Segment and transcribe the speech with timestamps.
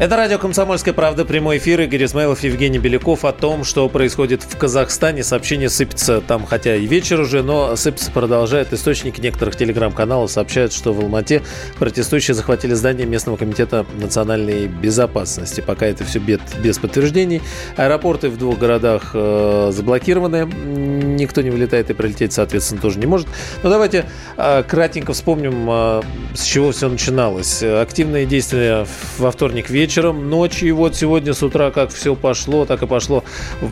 [0.00, 1.82] Это радио «Комсомольская правда», прямой эфир.
[1.82, 5.22] Игорь Измайлов, Евгений Беляков о том, что происходит в Казахстане.
[5.22, 8.72] Сообщение сыпется там, хотя и вечер уже, но сыпется продолжает.
[8.72, 11.42] Источники некоторых телеграм-каналов сообщают, что в Алмате
[11.78, 15.60] протестующие захватили здание местного комитета национальной безопасности.
[15.60, 17.42] Пока это все без, без подтверждений.
[17.76, 20.46] Аэропорты в двух городах э, заблокированы.
[20.46, 23.28] Никто не вылетает и прилететь, соответственно, тоже не может.
[23.62, 24.06] Но давайте
[24.38, 27.62] э, кратенько вспомним, э, с чего все начиналось.
[27.62, 28.86] Активные действия
[29.18, 30.68] во вторник вечером вечером, ночью.
[30.68, 33.24] И вот сегодня с утра как все пошло, так и пошло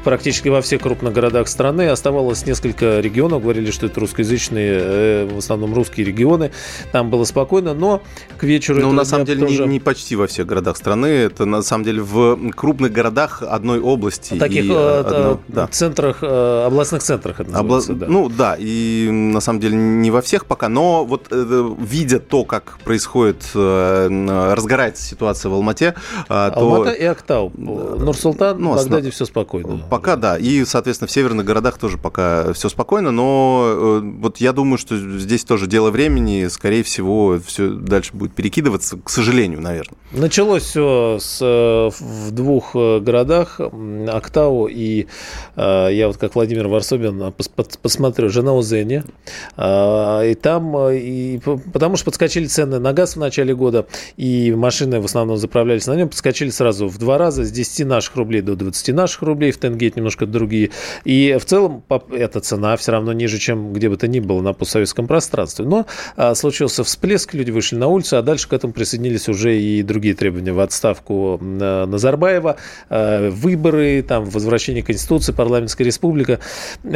[0.03, 1.91] практически во всех крупных городах страны.
[1.91, 6.51] Оставалось несколько регионов, говорили, что это русскоязычные, э, в основном русские регионы.
[6.91, 8.03] Там было спокойно, но
[8.37, 8.81] к вечеру...
[8.81, 9.63] Ну, на самом деле, тоже...
[9.63, 11.07] не, не почти во всех городах страны.
[11.07, 14.37] Это, на самом деле, в крупных городах одной области.
[14.37, 15.69] Таких и, э, одно, да.
[15.69, 17.81] центрах, э, областных центрах это Обла...
[17.87, 18.07] да.
[18.09, 22.79] Ну, да, и на самом деле не во всех пока, но вот видя то, как
[22.83, 25.95] происходит, разгорается ситуация в Алмате,
[26.29, 26.51] то...
[26.55, 27.53] Алмата и Актау.
[27.57, 29.81] Нур-Султан, ну, Багдаде все спокойно.
[29.91, 30.39] Пока да.
[30.39, 34.97] И, соответственно, в северных городах тоже пока все спокойно, но э, вот я думаю, что
[34.97, 39.97] здесь тоже дело времени, скорее всего, все дальше будет перекидываться, к сожалению, наверное.
[40.13, 43.61] Началось все с, э, в двух э, городах,
[44.09, 45.07] Актау и
[45.57, 47.33] я вот как Владимир Варсобин
[47.83, 49.05] посмотрю, жена Узене,
[49.57, 51.39] и там, и,
[51.73, 55.95] потому что подскочили цены на газ в начале года, и машины в основном заправлялись на
[55.99, 59.59] нем, подскочили сразу в два раза, с 10 наших рублей до 20 наших рублей, в
[59.59, 60.71] тенге это немножко другие.
[61.05, 64.53] И в целом эта цена все равно ниже, чем где бы то ни было на
[64.53, 65.65] постсоветском пространстве.
[65.65, 65.87] Но
[66.17, 70.15] а, случился всплеск, люди вышли на улицу, а дальше к этому присоединились уже и другие
[70.15, 72.57] требования в отставку а, Назарбаева,
[72.89, 76.41] а, выборы, там, возвращение Конституции, парламентская республика.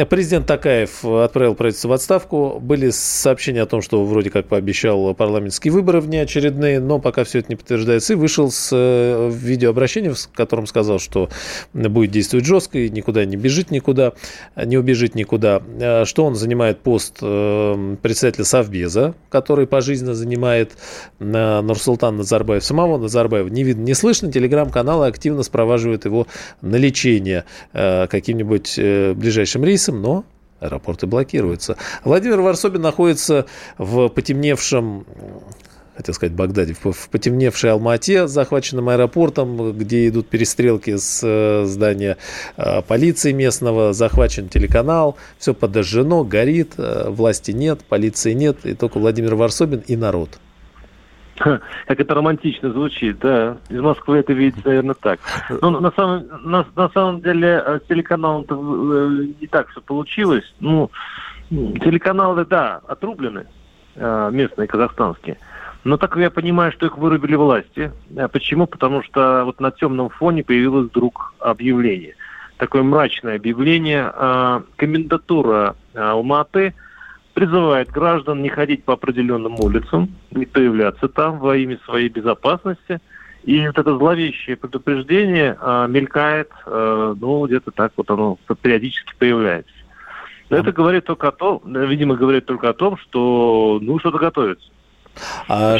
[0.09, 2.59] Президент Такаев отправил правительство в отставку.
[2.59, 7.49] Были сообщения о том, что вроде как пообещал парламентские выборы внеочередные, но пока все это
[7.49, 8.13] не подтверждается.
[8.13, 8.82] И вышел с Э,
[9.29, 11.29] видеообращение, в котором сказал, что
[11.73, 14.13] будет действовать жестко и никуда не бежит никуда,
[14.55, 20.73] не убежит никуда, э, что он занимает пост э, председателя Совбеза, который пожизненно занимает
[21.19, 22.63] Нурсултан Назарбаев.
[22.63, 26.27] Самого Назарбаева не видно, не слышно, телеграм-каналы активно спроваживают его
[26.61, 30.25] на лечение каким-нибудь ближайшим рейсом, но
[30.63, 31.77] аэропорты блокируются.
[32.03, 33.45] Владимир Варсобин находится
[33.77, 35.05] в потемневшем
[35.95, 42.17] хотел сказать, Багдаде, в потемневшей Алмате, захваченном аэропортом, где идут перестрелки с э, здания
[42.57, 48.99] э, полиции местного, захвачен телеканал, все подожжено, горит, э, власти нет, полиции нет, и только
[48.99, 50.39] Владимир Варсобин и народ.
[51.35, 53.57] Как это романтично звучит, да.
[53.69, 55.19] Из Москвы это видится, наверное, так.
[55.61, 58.45] Но на самом, на, на самом деле с телеканалом
[59.41, 60.53] не так все получилось.
[60.59, 60.91] Ну,
[61.49, 63.47] телеканалы, да, отрублены,
[63.95, 65.37] местные, казахстанские.
[65.83, 67.91] Но так я понимаю, что их вырубили власти.
[68.17, 68.67] А почему?
[68.67, 72.15] Потому что вот на темном фоне появилось вдруг объявление.
[72.57, 74.09] Такое мрачное объявление.
[74.13, 76.73] А, комендатура а, Алматы
[77.33, 82.99] призывает граждан не ходить по определенным улицам, не появляться там во имя своей безопасности.
[83.43, 89.73] И вот это зловещее предупреждение а, мелькает, а, ну, где-то так вот оно периодически появляется.
[90.49, 94.72] Но это говорит только о том, видимо, говорит только о том, что ну что-то готовится.
[95.47, 95.79] А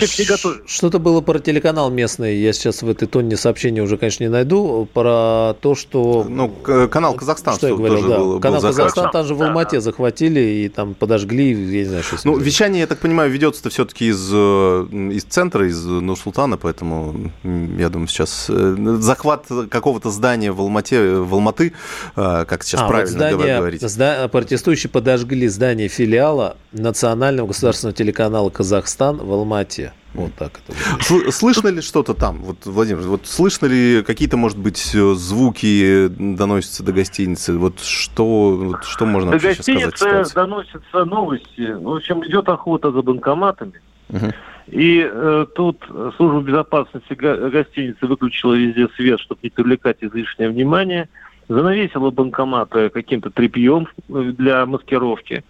[0.65, 4.87] что-то было про телеканал местный, я сейчас в этой тонне сообщения уже, конечно, не найду,
[4.93, 6.25] про то, что...
[6.27, 6.49] Ну,
[6.89, 8.17] канал Казахстан, что я говорил, тоже да.
[8.17, 9.81] был, канал был Казахстан, там же в Алмате да.
[9.81, 14.09] захватили и там подожгли, я не знаю, что Ну, вещание, я так понимаю, ведется-то все-таки
[14.09, 20.61] из, э, из центра, из Нур-Султана, поэтому, я думаю, сейчас э, захват какого-то здания в
[20.61, 21.73] Алмате, в Алматы,
[22.15, 23.81] э, как сейчас а, правильно вот здание, говорить.
[23.81, 24.27] Зда...
[24.27, 29.93] Протестующие подожгли здание филиала национального государственного телеканала «Казахстан» в Алмате.
[30.13, 31.31] Вот так это.
[31.31, 32.43] Слышно ли что-то там?
[32.43, 37.57] Вот, Владимир, вот слышно ли какие-то, может быть, звуки доносятся до гостиницы?
[37.57, 39.83] Вот что, вот что можно до вообще сказать?
[39.83, 41.71] До гостиницы доносятся новости.
[41.71, 43.81] В общем, идет охота за банкоматами.
[44.09, 44.31] Угу.
[44.67, 45.83] И э, тут
[46.15, 51.09] служба безопасности гостиницы выключила везде свет, чтобы не привлекать излишнее внимание.
[51.49, 55.43] Занавесила банкоматы каким-то тряпьем для маскировки.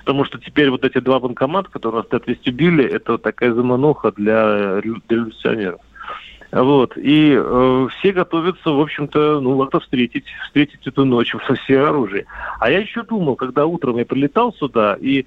[0.00, 4.80] Потому что теперь вот эти два банкомата, которые стоят в вестибюле, это такая замануха для,
[4.80, 5.80] для революционеров.
[6.52, 6.96] Вот.
[6.96, 12.26] И э, все готовятся, в общем-то, ну, как-то встретить, встретить эту ночь со все оружие.
[12.58, 15.26] А я еще думал, когда утром я прилетал сюда, и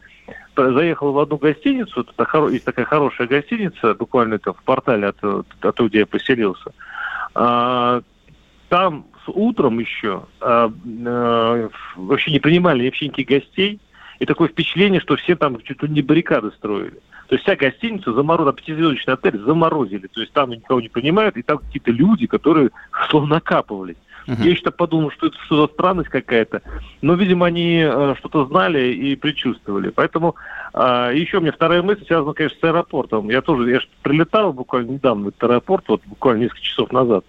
[0.55, 2.05] заехал в одну гостиницу,
[2.51, 6.73] есть такая хорошая гостиница, буквально это в портале от, от где я поселился.
[7.35, 8.01] А,
[8.69, 10.71] там с утром еще а,
[11.05, 13.79] а, вообще не принимали вообще никаких гостей,
[14.19, 16.99] и такое впечатление, что все там чуть ли не баррикады строили.
[17.27, 20.07] То есть вся гостиница заморозила, пятизвездочный отель заморозили.
[20.07, 22.69] То есть там никого не принимают, и там какие-то люди, которые
[23.09, 23.97] словно накапывались.
[24.27, 24.41] Uh-huh.
[24.41, 26.61] Я еще подумал, что это что за странность какая-то.
[27.01, 29.89] Но, видимо, они э, что-то знали и предчувствовали.
[29.89, 30.35] Поэтому
[30.73, 33.29] э, еще у меня вторая мысль связана, конечно, с аэропортом.
[33.29, 37.25] Я тоже, я прилетал буквально недавно в этот аэропорт, вот буквально несколько часов назад.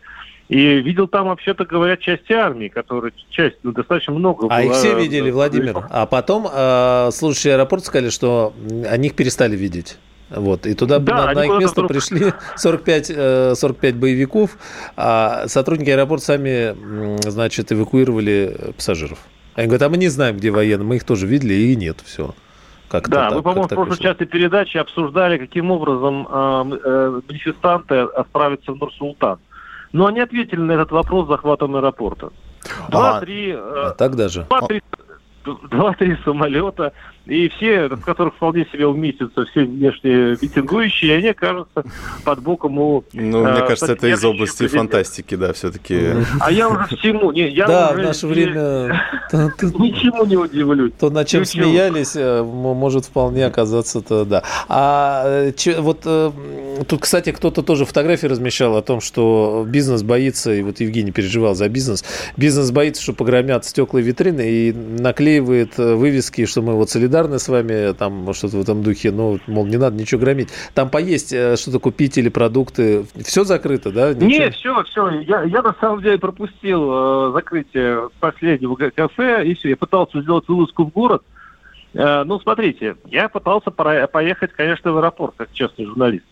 [0.48, 4.46] И видел там, вообще-то говоря, части армии, которые часть, ну, достаточно много.
[4.46, 5.86] А была, их все видели, Владимир.
[5.88, 8.52] А потом э, служащие аэропорта сказали, что
[8.88, 9.96] они их перестали видеть.
[10.30, 11.92] Вот, и туда да, на, на их место вдруг...
[11.92, 14.58] пришли 45, 45 э, боевиков,
[14.96, 19.18] а сотрудники аэропорта сами, значит, эвакуировали пассажиров.
[19.54, 22.34] Они говорят, а мы не знаем, где военные, мы их тоже видели, и нет, все.
[22.88, 27.94] Как да, так, мы, по-моему, в прошлой части передачи обсуждали, каким образом э, э, манифестанты
[27.94, 29.38] отправятся в Нур-Султан.
[29.94, 32.30] Но они ответили на этот вопрос захватом аэропорта.
[32.88, 33.52] Два-три...
[33.52, 34.42] А, а так даже?
[34.48, 34.82] Два-три
[35.70, 36.92] два-три самолета,
[37.26, 41.84] и все, в которых вполне себе уместятся все внешние митингующие, они окажутся
[42.22, 43.02] под боком у...
[43.14, 44.92] Ну, мне э, кажется, это из области президента.
[44.92, 46.00] фантастики, да, все-таки.
[46.40, 47.32] А я уже всему...
[47.32, 49.02] Не, я да, уже в наше время...
[49.32, 50.92] Ничему не удивлюсь.
[51.00, 54.42] То, над чем смеялись, э, может вполне оказаться-то, да.
[54.68, 60.60] А э, вот тут, кстати, кто-то тоже фотографии размещал о том, что бизнес боится, и
[60.60, 62.04] вот Евгений переживал за бизнес,
[62.36, 67.38] бизнес боится, что погромят стекла и витрины, и наклеивает вывески, что мы вот солидарны солидарны
[67.38, 70.48] с вами, там что-то в этом духе, ну, мол, не надо ничего громить.
[70.74, 74.12] Там поесть, э, что-то купить или продукты, все закрыто, да?
[74.12, 74.28] Ничего?
[74.28, 75.08] Нет, все, все.
[75.20, 79.70] Я, я на самом деле пропустил э, закрытие последнего кафе, и все.
[79.70, 81.22] Я пытался сделать вылазку в город.
[81.94, 86.26] Э, ну, смотрите, я пытался поехать, конечно, в аэропорт, как честный журналист.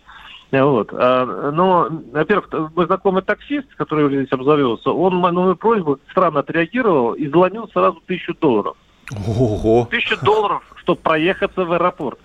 [0.51, 0.91] Вот.
[0.93, 7.15] А, но, во-первых, мой знакомый таксист, который здесь обзавелся, он на мою просьбу странно отреагировал
[7.15, 8.77] и заломил сразу тысячу долларов.
[9.11, 9.87] Ого.
[9.91, 12.19] Тысячу долларов, чтобы проехаться в аэропорт.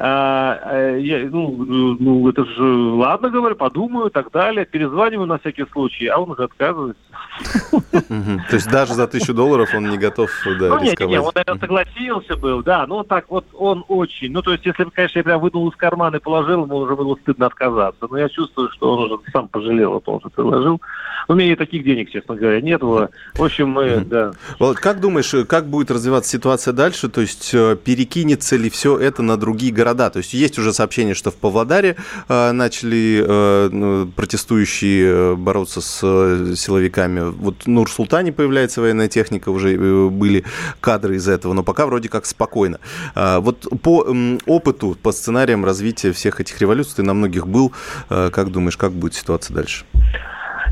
[0.00, 1.50] А, а, я, ну,
[1.98, 4.64] ну, это же, ладно, говорю, подумаю и так далее.
[4.64, 7.02] Перезваниваю на всякий случай, а он уже отказывается.
[7.90, 10.30] То есть даже за тысячу долларов он не готов
[10.60, 12.86] да, ну, нет, нет, он, наверное, согласился был, да.
[12.86, 14.30] Ну, так вот, он очень...
[14.30, 16.94] Ну, то есть, если бы, конечно, я прям вынул из кармана и положил, ему уже
[16.94, 18.06] было стыдно отказаться.
[18.08, 20.80] Но я чувствую, что он уже сам пожалел о том, что предложил.
[21.26, 23.10] У меня и таких денег, честно говоря, нет было.
[23.34, 24.30] В общем, мы, да.
[24.60, 27.08] Вот как думаешь, как будет развиваться ситуация дальше?
[27.08, 29.87] То есть, э, перекинется ли все это на другие города?
[29.94, 31.96] То есть, есть уже сообщение, что в Павлодаре
[32.28, 36.00] э, начали э, ну, протестующие бороться с
[36.56, 40.44] силовиками вот Нур-Султане появляется военная техника, уже э, были
[40.80, 42.78] кадры из этого, но пока вроде как спокойно.
[43.14, 44.06] А, вот по
[44.46, 47.72] опыту, по сценариям развития всех этих революций, ты на многих был,
[48.10, 49.84] э, как думаешь, как будет ситуация дальше?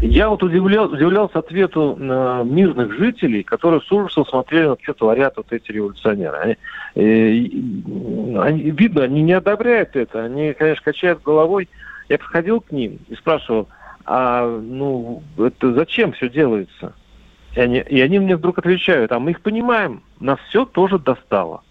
[0.03, 5.35] Я вот удивлял, удивлялся ответу э, мирных жителей, которые с ужасом смотрели, на что творят
[5.37, 6.37] вот эти революционеры.
[6.37, 6.57] Они,
[6.95, 10.25] э, они, видно, они не одобряют это.
[10.25, 11.69] Они, конечно, качают головой.
[12.09, 13.69] Я подходил к ним и спрашивал,
[14.05, 16.93] а ну это зачем все делается?
[17.55, 21.63] И они, и они мне вдруг отвечают, а мы их понимаем, нас все тоже достало.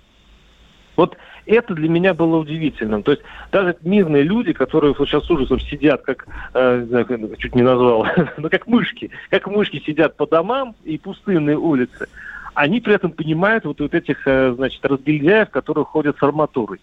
[0.95, 1.15] Вот
[1.45, 3.03] это для меня было удивительным.
[3.03, 7.55] То есть даже мирные люди, которые сейчас с ужасом сидят, как, э, не знаю, чуть
[7.55, 8.07] не назвал,
[8.37, 12.07] ну как мышки, как мышки сидят по домам и пустынные улицы,
[12.53, 16.79] они при этом понимают вот, вот этих, э, значит, разгильдяев, которые ходят с арматурой.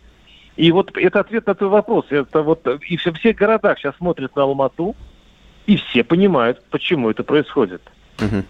[0.57, 2.07] И вот это ответ на твой вопрос.
[2.11, 4.95] Это вот и все, все городах сейчас смотрят на Алмату,
[5.66, 7.81] и все понимают, почему это происходит.
[8.21, 8.45] Угу.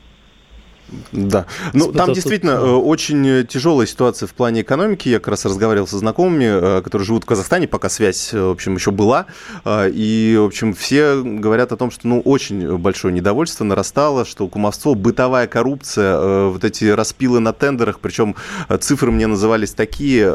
[1.12, 1.46] Да.
[1.72, 2.52] Ну, там действительно.
[2.52, 5.08] Э, очень тяжелая ситуация в плане экономики.
[5.08, 8.50] Я как раз разговаривал со знакомыми, э, которые живут в Казахстане, пока связь, э, в
[8.50, 9.26] общем, еще была.
[9.66, 14.94] И, в общем, все говорят о том, что, ну, очень большое недовольство нарастало, что кумовство,
[14.94, 18.36] бытовая коррупция, вот эти распилы на тендерах, причем
[18.80, 20.26] цифры мне назывались такие,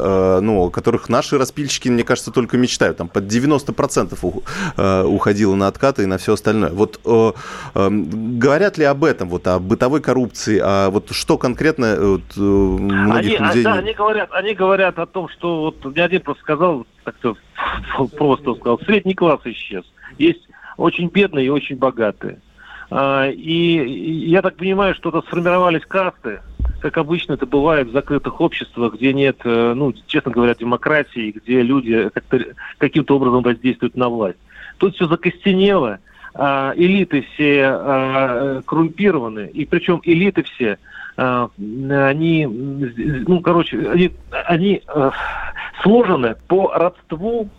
[0.42, 2.98] ну, о которых наши распильщики, мне кажется, только мечтают.
[2.98, 6.72] Там под 90% уходило на откаты и на все остальное.
[6.72, 7.00] Вот
[7.74, 12.22] говорят ли об этом, вот о бытовой коррупции, коррупции, а вот что конкретно э, вот,
[12.38, 13.64] э, многих они, людей...
[13.64, 17.36] Да, они говорят, они говорят о том, что вот мне один просто сказал, так-то
[18.18, 19.84] просто сказал, средний класс исчез.
[20.18, 22.40] Есть очень бедные и очень богатые.
[22.90, 26.42] А, и я так понимаю, что это сформировались касты,
[26.82, 31.62] как обычно это бывает в закрытых обществах, где нет, э, ну, честно говоря, демократии, где
[31.62, 32.10] люди
[32.78, 34.38] каким-то образом воздействуют на власть.
[34.78, 36.00] Тут все закостенело, а,
[36.76, 40.78] элиты все а, коррумпированы, и причем элиты все,
[41.18, 44.12] а, они, ну, короче, они,
[44.46, 44.84] они
[45.82, 47.50] сложены по родству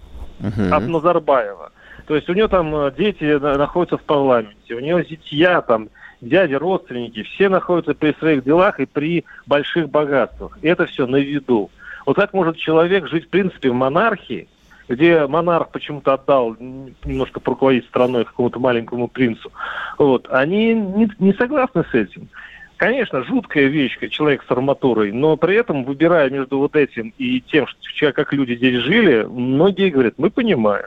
[0.41, 0.63] угу.
[0.71, 1.73] от Назарбаева.
[2.07, 5.89] То есть у него там дети находятся в парламенте, у него зятья там,
[6.21, 10.59] дяди, родственники, все находятся при своих делах и при больших богатствах.
[10.63, 11.71] И это все на виду.
[12.07, 14.49] Вот как может человек жить, в принципе, в монархии,
[14.89, 19.53] где монарх почему-то отдал немножко руководить страной какому-то маленькому принцу.
[19.99, 20.27] Вот.
[20.31, 22.29] Они не, не согласны с этим.
[22.77, 27.67] Конечно, жуткая вещь, человек с арматурой, но при этом, выбирая между вот этим и тем,
[27.67, 30.87] что, как люди здесь жили, многие говорят, мы понимаем.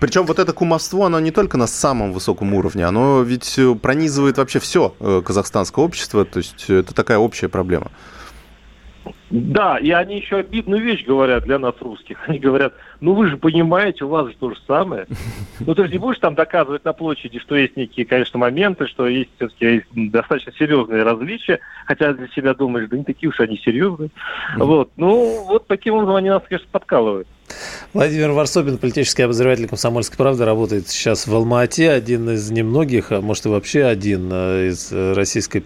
[0.00, 4.60] Причем вот это кумовство, оно не только на самом высоком уровне, оно ведь пронизывает вообще
[4.60, 7.90] все э, казахстанское общество, то есть это такая общая проблема.
[9.34, 12.18] Да, и они еще обидную вещь говорят для нас, русских.
[12.28, 15.06] Они говорят, ну вы же понимаете, у вас же то же самое.
[15.58, 19.08] Ну ты же не будешь там доказывать на площади, что есть некие, конечно, моменты, что
[19.08, 24.10] есть все-таки достаточно серьезные различия, хотя для себя думаешь, да не такие уж они серьезные.
[24.56, 27.26] Вот, ну вот таким образом они нас, конечно, подкалывают.
[27.92, 33.46] Владимир Варсобин, политический обозреватель «Комсомольской правды», работает сейчас в Алма-Ате, один из немногих, а может
[33.46, 35.64] и вообще один э, из российской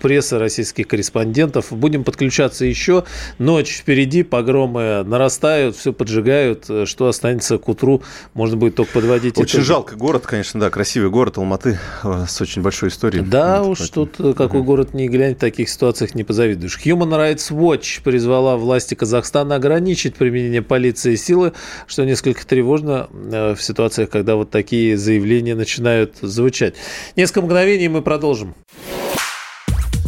[0.00, 1.72] пресса российских корреспондентов.
[1.72, 3.04] Будем подключаться еще.
[3.38, 6.66] Ночь впереди, погромы нарастают, все поджигают.
[6.84, 8.02] Что останется к утру,
[8.34, 9.38] можно будет только подводить.
[9.38, 9.66] Очень итоги.
[9.66, 13.22] жалко город, конечно, да, красивый город Алматы э, с очень большой историей.
[13.22, 16.78] Да вот, уж тут э, какой город не глянь, в таких ситуациях не позавидуешь.
[16.84, 21.52] Human Rights Watch призвала власти Казахстана ограничить применение полиции и силы,
[21.86, 26.74] что несколько тревожно э, в ситуациях, когда вот такие заявления начинают звучать.
[27.16, 28.54] Несколько мгновений мы продолжим.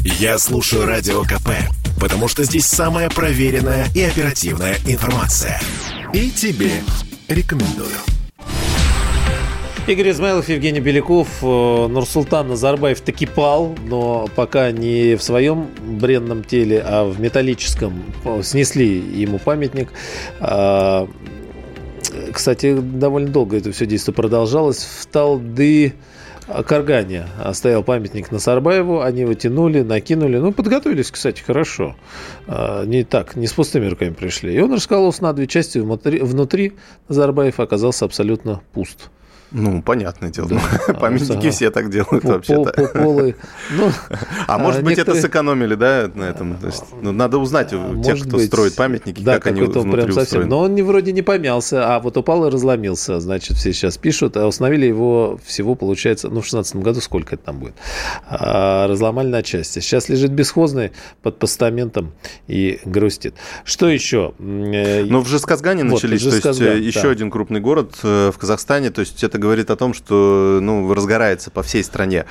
[0.02, 1.50] Я слушаю Радио КП,
[2.00, 5.61] потому что здесь самая проверенная и оперативная информация.
[6.14, 6.71] И тебе
[7.28, 7.90] рекомендую.
[9.87, 16.45] Игорь Измайлов, Евгений Беляков, э, Нурсултан Назарбаев таки пал, но пока не в своем бренном
[16.45, 18.02] теле, а в металлическом.
[18.42, 19.92] Снесли ему памятник.
[20.40, 21.09] А,
[22.33, 24.78] кстати, довольно долго это все действие продолжалось.
[24.78, 25.92] В Талды
[26.66, 30.38] Каргане стоял памятник Насарбаеву, они его тянули, накинули.
[30.38, 31.97] Ну, подготовились, кстати, хорошо.
[32.47, 34.54] А, не так, не с пустыми руками пришли.
[34.54, 35.78] И он раскололся на две части.
[35.78, 36.73] Внутри, внутри
[37.09, 39.11] Назарбаев оказался абсолютно пуст.
[39.52, 40.49] Ну, понятное дело.
[40.49, 40.95] Да.
[41.00, 42.88] Памятники а, все так делают вообще-то.
[42.95, 43.35] Полы.
[43.73, 43.90] Ну,
[44.47, 45.21] а может быть, некоторые...
[45.21, 46.57] это сэкономили, да, на этом?
[46.57, 49.90] То есть, ну, надо узнать у тех, кто быть, строит памятники, да, как они внутри
[49.90, 50.23] прям совсем.
[50.23, 50.50] устроены.
[50.50, 53.19] Но он не, вроде не помялся, а вот упал и разломился.
[53.19, 54.37] Значит, все сейчас пишут.
[54.37, 57.75] А установили его всего, получается, ну, в 16 году сколько это там будет?
[58.28, 59.80] А, разломали на части.
[59.80, 60.92] Сейчас лежит бесхозный
[61.23, 62.12] под постаментом
[62.47, 63.35] и грустит.
[63.64, 64.33] Что еще?
[64.38, 67.11] Ну, в Жесказгане вот, начались, то есть э, еще да.
[67.11, 71.51] один крупный город э, в Казахстане, то есть это говорит о том, что ну, разгорается
[71.51, 72.27] по всей стране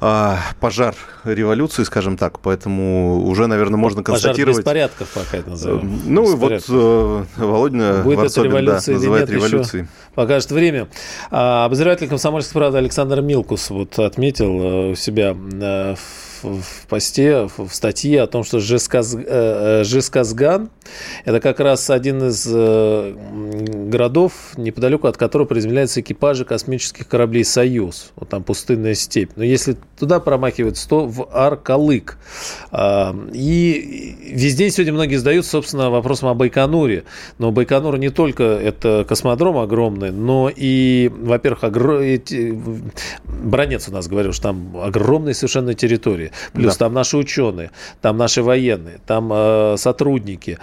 [0.00, 0.94] а, пожар
[1.24, 4.64] революции, скажем так, поэтому уже, наверное, можно констатировать...
[4.64, 6.00] Пожар беспорядков пока это называем.
[6.04, 9.86] Ну, и вот э, Володина Будет Варсобин, это революция да, называет нет, революцией.
[10.14, 10.88] Покажет время.
[11.30, 17.48] А, обозреватель комсомольской правды Александр Милкус вот отметил э, у себя э, в в посте,
[17.56, 20.70] в статье о том, что Жесказган э,–
[21.24, 23.14] это как раз один из э,
[23.90, 28.12] городов, неподалеку от которого приземляются экипажи космических кораблей «Союз».
[28.16, 29.30] Вот там пустынная степь.
[29.36, 32.18] Но если туда промахивается, то в Аркалык.
[32.70, 37.04] А, и везде сегодня многие задают, собственно, вопросом о Байконуре.
[37.38, 42.02] Но Байконур не только это космодром огромный, но и, во-первых, огр...
[43.24, 46.32] Бронец у нас говорил, что там огромная совершенно территория.
[46.52, 46.86] Плюс да.
[46.86, 50.58] там наши ученые, там наши военные, там э, сотрудники.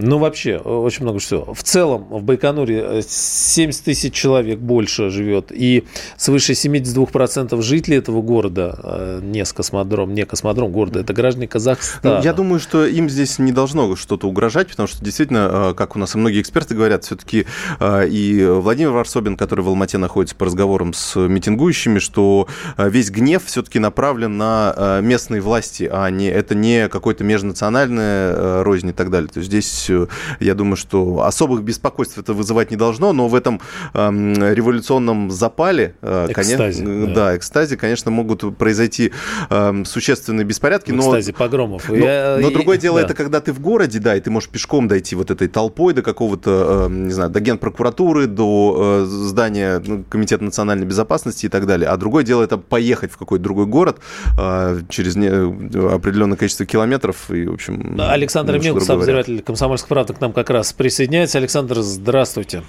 [0.00, 1.52] Ну, вообще, очень много всего.
[1.52, 5.50] В целом, в Байконуре 70 э, тысяч человек больше живет.
[5.50, 11.48] И свыше 72% жителей этого города, э, не с космодром, не космодром города, это граждане
[11.48, 12.18] Казахстана.
[12.18, 15.96] Ну, я думаю, что им здесь не должно что-то угрожать, потому что действительно, э, как
[15.96, 17.46] у нас и многие эксперты говорят, все-таки
[17.80, 23.78] и Владимир Варсобин, который в Алмате находится по разговорам с митингующими, что весь гнев все-таки
[23.78, 29.28] направлен на местные власти, а не это не какой-то межнациональная рознь и так далее.
[29.28, 29.87] То есть здесь
[30.40, 33.60] я думаю, что особых беспокойств это вызывать не должно, но в этом
[33.94, 37.14] э, революционном запале, э, экстазе, конечно, да.
[37.14, 39.12] да, экстазе, конечно, могут произойти
[39.50, 40.92] э, существенные беспорядки.
[40.92, 41.88] В экстазе но, погромов.
[41.88, 43.06] Но, я, но другое дело, да.
[43.06, 46.02] это когда ты в городе, да, и ты можешь пешком дойти вот этой толпой до
[46.02, 51.66] какого-то, э, не знаю, до генпрокуратуры, до э, здания ну, Комитета национальной безопасности и так
[51.66, 51.88] далее.
[51.88, 53.98] А другое дело, это поехать в какой-то другой город
[54.38, 57.30] э, через не, определенное количество километров.
[57.30, 59.42] И, в общем, Александр Милкс, обозреватель
[59.78, 61.38] комсомольской правда к нам как раз присоединяется.
[61.38, 62.62] Александр, здравствуйте.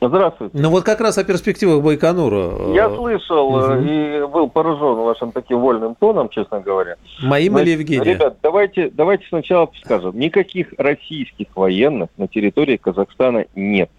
[0.00, 0.56] Здравствуйте.
[0.56, 2.72] Ну вот как раз о перспективах Байконура.
[2.72, 3.82] Я слышал угу.
[3.82, 6.94] и был поражен вашим таким вольным тоном, честно говоря.
[7.20, 8.04] Моим Значит, или Евгения?
[8.04, 10.16] Ребят, давайте, давайте сначала скажем.
[10.16, 13.90] Никаких российских военных на территории Казахстана нет.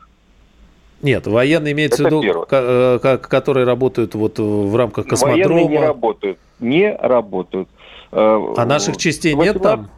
[1.02, 5.54] Нет, военные имеется в виду, э, которые работают вот в рамках космодрома.
[5.54, 6.38] Военные не работают.
[6.60, 7.68] Не работают.
[8.12, 9.54] А наших частей 18...
[9.54, 9.90] нет там?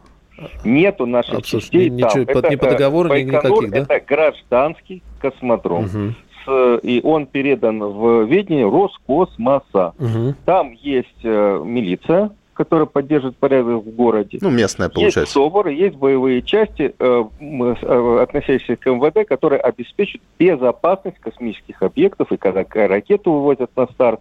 [0.64, 1.60] Нету наших Абсолютно.
[1.60, 2.26] частей ничего, там.
[2.26, 3.94] Под, это, ни по договору, Байконур, никаких, да?
[3.94, 5.84] Это гражданский космодром.
[5.84, 6.14] Угу.
[6.44, 9.94] С, и он передан в ведение Роскосмоса.
[9.98, 10.34] Угу.
[10.44, 14.38] Там есть э, милиция, которая поддерживает порядок в городе.
[14.40, 15.20] Ну, местная, получается.
[15.20, 22.30] Есть СОБРы, есть боевые части, э, э, относящиеся к МВД, которые обеспечивают безопасность космических объектов.
[22.30, 24.20] И когда ракету выводят на старт,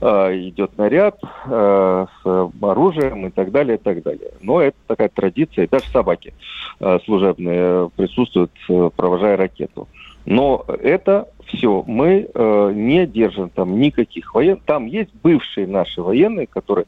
[0.00, 4.32] идет наряд э, с оружием и так далее, и так далее.
[4.40, 6.32] Но это такая традиция, даже собаки
[6.80, 8.52] э, служебные присутствуют,
[8.96, 9.88] провожая ракету.
[10.26, 11.82] Но это все.
[11.86, 14.64] Мы э, не держим там никаких военных.
[14.64, 16.86] Там есть бывшие наши военные, которые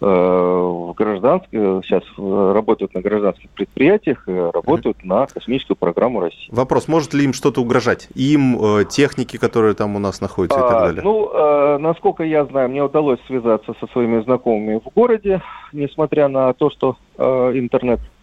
[0.00, 5.06] э, в гражданских, сейчас работают на гражданских предприятиях, и работают mm-hmm.
[5.06, 6.48] на космическую программу России.
[6.50, 8.08] Вопрос, может ли им что-то угрожать?
[8.14, 11.02] Им, э, техники, которые там у нас находятся а, и так а, далее?
[11.02, 16.52] Ну, э, насколько я знаю, мне удалось связаться со своими знакомыми в городе, несмотря на
[16.52, 18.19] то, что э, интернет Э,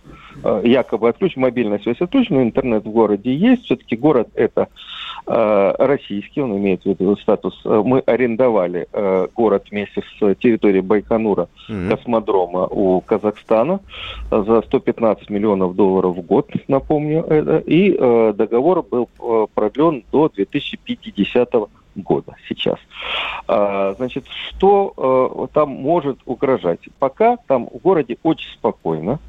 [0.64, 3.66] якобы отключен, мобильная связь отключена, интернет в городе есть.
[3.66, 4.68] Все-таки город это
[5.26, 7.60] э, российский, он имеет в виду статус.
[7.66, 8.88] Э, мы арендовали
[9.36, 11.90] город вместе с территорией Байконура, mm-hmm.
[11.90, 13.80] космодрома у Казахстана
[14.30, 17.58] за 115 миллионов долларов в год, напомню это.
[17.60, 17.98] И
[18.34, 19.10] договор был
[19.54, 21.77] продлен до 2050 года
[22.48, 22.78] сейчас.
[23.48, 26.80] А, значит, что там может угрожать?
[27.00, 29.20] Пока там в городе очень спокойно.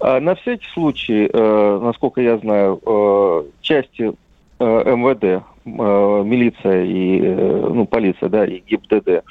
[0.00, 4.12] А, на всякий случай, э, насколько я знаю, э, части
[4.58, 9.22] э, МВД, милиция и ну, полиция, да, и ГИБДД,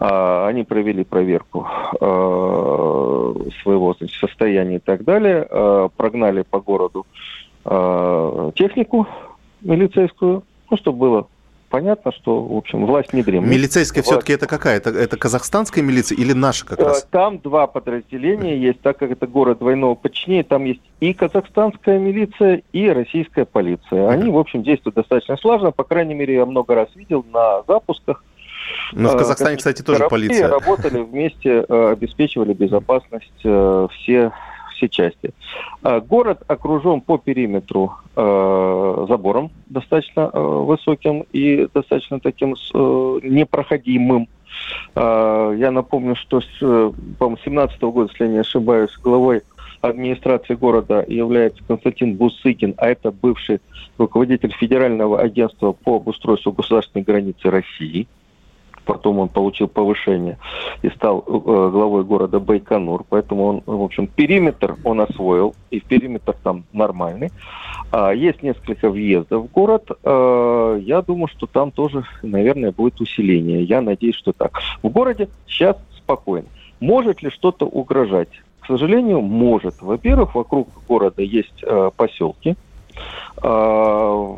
[0.00, 1.66] они провели проверку
[2.00, 5.46] своего значит, состояния и так далее,
[5.98, 7.04] прогнали по городу
[8.54, 9.06] технику
[9.60, 11.26] милицейскую, ну, чтобы было
[11.68, 13.50] понятно, что, в общем, власть не дремлет.
[13.50, 14.10] Милицейская власть...
[14.10, 14.76] все-таки это какая?
[14.76, 17.02] Это, это казахстанская милиция или наша как раз?
[17.02, 21.98] Э, там два подразделения есть, так как это город двойного подчинения, там есть и казахстанская
[21.98, 24.08] милиция, и российская полиция.
[24.08, 28.24] Они, в общем, действуют достаточно слаженно, по крайней мере, я много раз видел на запусках.
[28.92, 30.48] Но в э, Казахстане, кстати, тоже полиция.
[30.48, 34.32] работали вместе, э, обеспечивали безопасность все
[34.78, 35.32] все части.
[35.82, 44.28] А, город окружен по периметру э, забором достаточно э, высоким и достаточно таким э, непроходимым.
[44.94, 46.58] А, я напомню, что с,
[47.18, 49.42] по-моему, 17 года, если я не ошибаюсь, главой
[49.80, 53.60] администрации города является Константин Бусыкин, а это бывший
[53.96, 58.08] руководитель Федерального агентства по обустройству государственной границы России
[58.88, 60.38] потом он получил повышение
[60.80, 66.34] и стал э, главой города Байконур, поэтому он, в общем, периметр он освоил, и периметр
[66.42, 67.30] там нормальный.
[67.92, 73.62] А, есть несколько въездов в город, а, я думаю, что там тоже, наверное, будет усиление,
[73.62, 74.58] я надеюсь, что так.
[74.82, 76.48] В городе сейчас спокойно.
[76.80, 78.30] Может ли что-то угрожать?
[78.60, 79.82] К сожалению, может.
[79.82, 82.56] Во-первых, вокруг города есть э, поселки.
[83.42, 84.36] Э,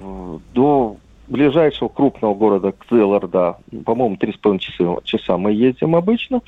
[0.54, 0.96] до
[1.30, 6.42] ближайшего крупного города Кзеларда, по-моему, три с половиной часа, часа мы ездим обычно.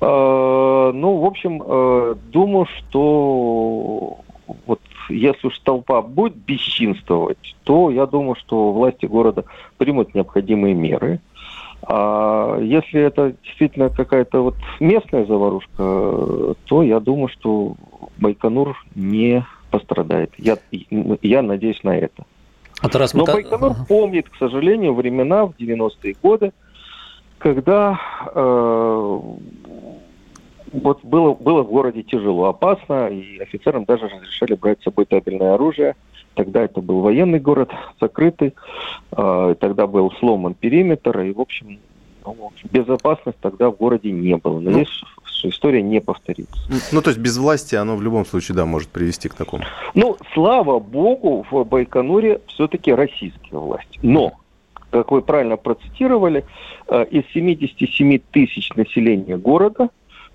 [0.00, 4.18] Э, ну, в общем, э, думаю, что
[4.66, 9.44] вот если уж толпа будет бесчинствовать, то я думаю, что власти города
[9.76, 11.20] примут необходимые меры.
[11.82, 17.76] А если это действительно какая-то вот местная заварушка, то я думаю, что
[18.18, 20.32] Байконур не пострадает.
[20.38, 20.58] Я,
[21.22, 22.24] я надеюсь на это.
[22.80, 23.84] А Тарас, Но Байконур ага.
[23.88, 26.52] помнит, к сожалению, времена в 90-е годы,
[27.38, 27.98] когда
[28.34, 29.20] э,
[30.72, 35.54] вот было, было в городе тяжело, опасно, и офицерам даже разрешали брать с собой табельное
[35.54, 35.96] оружие.
[36.34, 38.54] Тогда это был военный город, закрытый,
[39.12, 41.80] э, тогда был сломан периметр, и, в общем,
[42.24, 44.60] ну, безопасность тогда в городе не было.
[44.60, 45.04] Но ну, есть
[45.38, 46.60] что история не повторится.
[46.92, 49.64] Ну, то есть без власти оно в любом случае, да, может привести к такому.
[49.94, 53.98] Ну, слава богу, в Байконуре все-таки российская власть.
[54.02, 54.32] Но,
[54.90, 56.44] как вы правильно процитировали,
[56.88, 59.88] э, из 77 тысяч населения города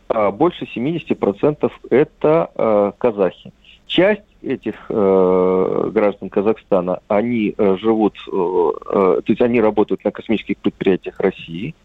[0.10, 3.52] э, больше 70% это э, казахи.
[3.88, 10.58] Часть этих э, граждан Казахстана, они э, живут, э, то есть они работают на космических
[10.58, 11.76] предприятиях России,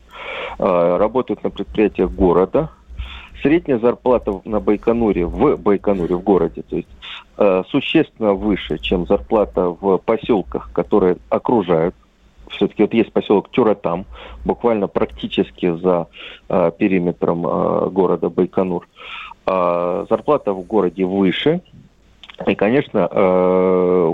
[0.58, 2.70] работают на предприятиях города,
[3.42, 6.88] средняя зарплата на Байконуре, в Байконуре, в городе, то есть
[7.36, 11.94] э, существенно выше, чем зарплата в поселках, которые окружают.
[12.50, 14.06] Все-таки вот есть поселок Тюратам,
[14.44, 16.06] буквально практически за
[16.48, 18.88] э, периметром э, города Байконур.
[19.46, 21.60] Э, зарплата в городе выше,
[22.46, 23.08] и, конечно,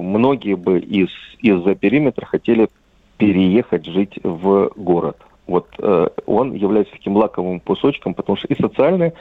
[0.01, 1.11] многие бы из,
[1.41, 2.71] из-за периметра хотели
[3.19, 5.19] переехать жить в город.
[5.47, 9.13] Вот э, он является таким лаковым кусочком, потому что и социальная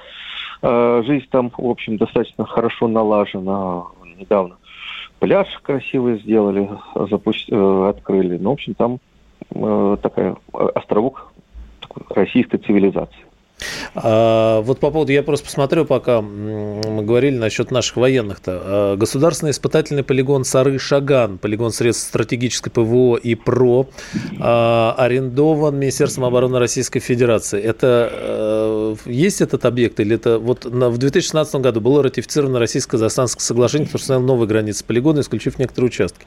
[0.62, 3.86] э, жизнь там, в общем, достаточно хорошо налажена.
[4.18, 4.56] Недавно
[5.24, 6.70] пляж красивый сделали,
[7.10, 8.38] запусти, э, открыли.
[8.38, 9.00] Ну, в общем, там
[9.56, 11.32] э, такая э, островок
[11.80, 13.26] такой, российской цивилизации.
[13.96, 18.62] А, вот по поводу, я просто посмотрю, пока мы говорили насчет наших военных-то.
[18.64, 23.88] А, государственный испытательный полигон Сары-Шаган, полигон средств стратегической ПВО и ПРО,
[24.40, 27.62] а, арендован Министерством обороны Российской Федерации.
[27.62, 33.44] Это а, есть этот объект или это вот на, в 2016 году было ратифицировано российско-казахстанское
[33.44, 36.26] соглашение, которое установило новые границы полигона, исключив некоторые участки.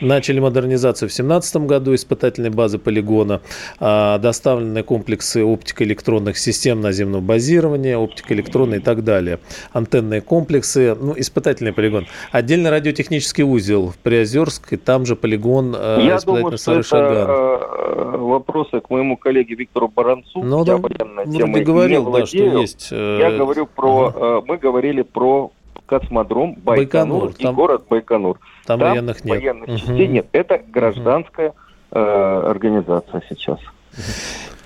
[0.00, 3.42] Начали модернизацию в 2017 году испытательной базы полигона,
[3.78, 9.38] а, доставлены комплексы оптико-электронных систем систем наземного базирования, оптика электронная и так далее,
[9.72, 12.06] антенные комплексы, ну, испытательный полигон.
[12.30, 17.28] Отдельно радиотехнический узел в Приозерск, и там же полигон э, Я думаю, что это Шаган.
[17.28, 20.42] Э, вопросы к моему коллеге Виктору Баранцу.
[20.42, 22.88] Ну, да, вроде говорил, да, что есть.
[22.90, 23.18] Э...
[23.18, 24.12] Я говорю про...
[24.14, 24.44] Ага.
[24.46, 25.52] Мы говорили про
[25.86, 28.38] космодром Байконур, Байконур и там, город Байконур.
[28.66, 29.36] Там, там военных нет.
[29.36, 29.76] Военных угу.
[29.78, 30.26] частей нет.
[30.32, 31.56] Это гражданская угу.
[31.92, 33.58] э, организация сейчас.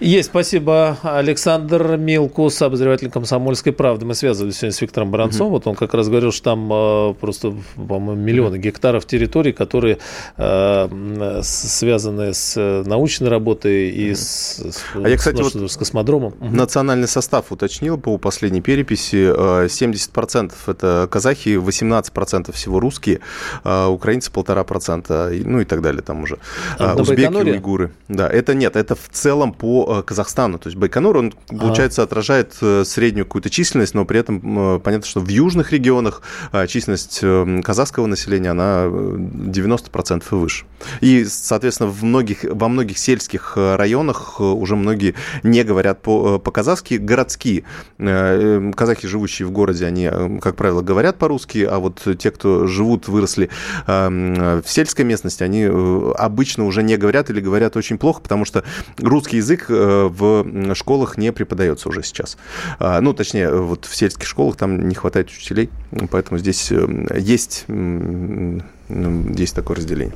[0.00, 0.98] Есть, спасибо.
[1.02, 4.04] Александр Милкус, обозреватель «Комсомольской правды».
[4.04, 5.46] Мы связывались сегодня с Виктором Баранцом.
[5.46, 5.50] Mm-hmm.
[5.50, 9.96] Вот он как раз говорил, что там э, просто, по-моему, миллионы гектаров территорий, которые
[10.36, 14.14] э, связаны с научной работой и mm-hmm.
[14.14, 16.34] с, с, а я, кстати, с, вот с космодромом.
[16.40, 19.32] Национальный состав уточнил по последней переписи.
[19.66, 23.20] 70% э, это казахи, 18% всего русские,
[23.64, 26.36] э, украинцы полтора процента, ну и так далее там уже.
[26.78, 27.92] А, Узбеки, уйгуры.
[28.08, 30.58] Да, это нет, это в целом по Э, Казахстану.
[30.58, 35.06] То есть Байконур, он, получается, отражает э, среднюю какую-то численность, но при этом э, понятно,
[35.06, 36.22] что в южных регионах
[36.68, 37.20] численность
[37.62, 40.64] казахского населения, она 90% и выше.
[41.00, 46.94] И, соответственно, в многих, во многих сельских районах уже многие не говорят по- по-казахски.
[46.94, 47.64] Городские
[47.98, 53.50] казахи, живущие в городе, они, как правило, говорят по-русски, а вот те, кто живут, выросли
[53.86, 58.64] в сельской местности, они обычно уже не говорят или говорят очень плохо, потому что
[58.98, 62.36] русский язык в школах не преподается уже сейчас.
[62.78, 65.70] А, ну, точнее, вот в сельских школах там не хватает учителей,
[66.10, 70.14] поэтому здесь э, есть, есть такое разделение.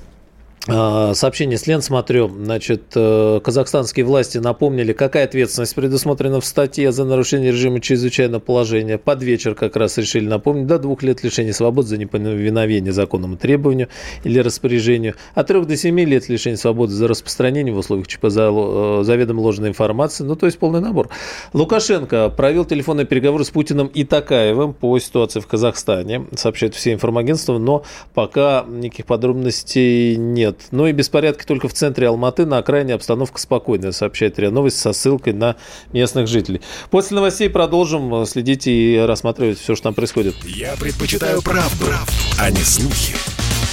[0.69, 2.29] А, сообщение с Лен смотрю.
[2.29, 8.99] Значит, э, казахстанские власти напомнили, какая ответственность предусмотрена в статье за нарушение режима чрезвычайного положения.
[8.99, 13.89] Под вечер как раз решили напомнить до двух лет лишения свободы за неповиновение законному требованию
[14.23, 18.51] или распоряжению, от трех до семи лет лишения свободы за распространение в условиях ЧП за
[18.53, 20.25] э, заведомо ложной информации.
[20.25, 21.09] Ну, то есть полный набор.
[21.55, 27.57] Лукашенко провел телефонные переговоры с Путиным и Такаевым по ситуации в Казахстане, сообщают все информагентства,
[27.57, 30.50] но пока никаких подробностей нет.
[30.71, 34.93] Ну и беспорядки только в центре Алматы, на окраине обстановка спокойная, сообщает РИА Новость со
[34.93, 35.57] ссылкой на
[35.93, 36.61] местных жителей.
[36.91, 40.35] После новостей продолжим следить и рассматривать все, что там происходит.
[40.45, 43.15] Я предпочитаю правду, правду а не слухи.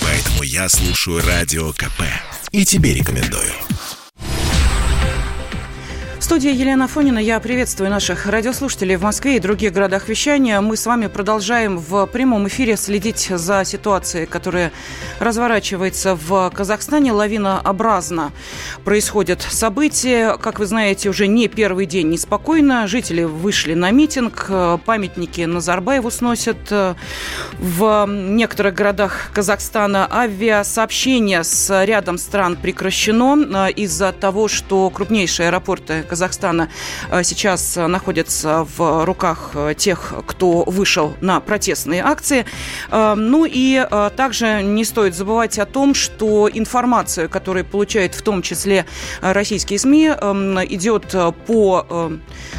[0.02, 2.04] Поэтому я слушаю Радио КП.
[2.52, 3.52] И тебе рекомендую
[6.28, 7.20] студии Елена Фонина.
[7.20, 10.60] Я приветствую наших радиослушателей в Москве и других городах вещания.
[10.60, 14.74] Мы с вами продолжаем в прямом эфире следить за ситуацией, которая
[15.22, 17.14] разворачивается в Казахстане.
[17.14, 18.34] Лавинообразно
[18.84, 20.36] происходят события.
[20.36, 22.88] Как вы знаете, уже не первый день неспокойно.
[22.88, 24.52] Жители вышли на митинг.
[24.84, 26.58] Памятники Назарбаеву сносят.
[27.58, 36.17] В некоторых городах Казахстана авиасообщение с рядом стран прекращено из-за того, что крупнейшие аэропорты Казахстана
[36.18, 36.70] Казахстана
[37.12, 42.46] э, сейчас находятся в руках э, тех, кто вышел на протестные акции.
[42.90, 48.42] Э, ну и также не стоит забывать о том, что информация, которую получают в том
[48.42, 48.86] числе
[49.22, 51.14] российские СМИ, эм, идет
[51.46, 52.12] по,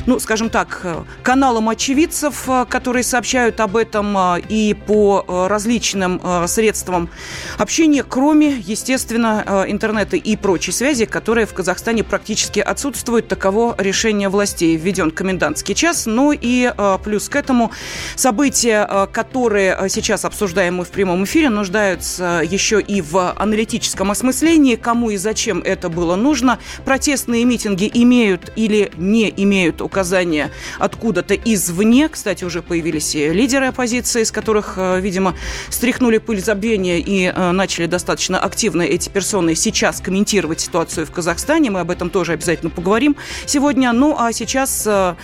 [0.07, 0.87] ну, скажем так,
[1.23, 4.17] каналам очевидцев, которые сообщают об этом,
[4.49, 7.11] и по различным средствам
[7.57, 13.29] общения, кроме, естественно, интернета и прочей связи, которая в Казахстане практически отсутствует.
[13.29, 14.77] Такова таково решение властей.
[14.77, 16.05] Введен комендантский час.
[16.07, 16.71] Ну и
[17.03, 17.71] плюс к этому
[18.15, 25.17] события, которые сейчас обсуждаем в прямом эфире, нуждаются еще и в аналитическом осмыслении, кому и
[25.17, 26.59] зачем это было нужно.
[26.85, 32.09] Протестные митинги имеют или не имеют указания откуда-то извне.
[32.09, 35.35] Кстати, уже появились и лидеры оппозиции, из которых, э, видимо,
[35.71, 41.71] стряхнули пыль забвения и э, начали достаточно активно эти персоны сейчас комментировать ситуацию в Казахстане.
[41.71, 43.93] Мы об этом тоже обязательно поговорим сегодня.
[43.93, 45.15] Ну, а сейчас э,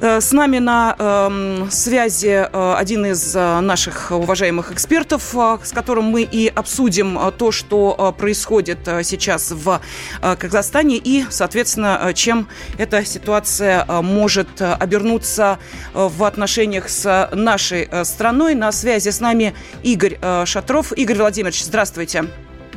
[0.00, 5.72] Э, с нами на э, связи э, один из э, наших уважаемых экспертов, э, с
[5.72, 9.80] которым мы и обсудим э, то, что э, происходит э, сейчас в
[10.22, 15.58] э, Казахстане и, соответственно, э, чем эта ситуация э, может э, обернуться
[15.94, 18.54] э, в отношениях с нашей э, страной.
[18.54, 20.92] На связи с нами Игорь э, Шатров.
[20.92, 22.26] Игорь Владимирович, здравствуйте.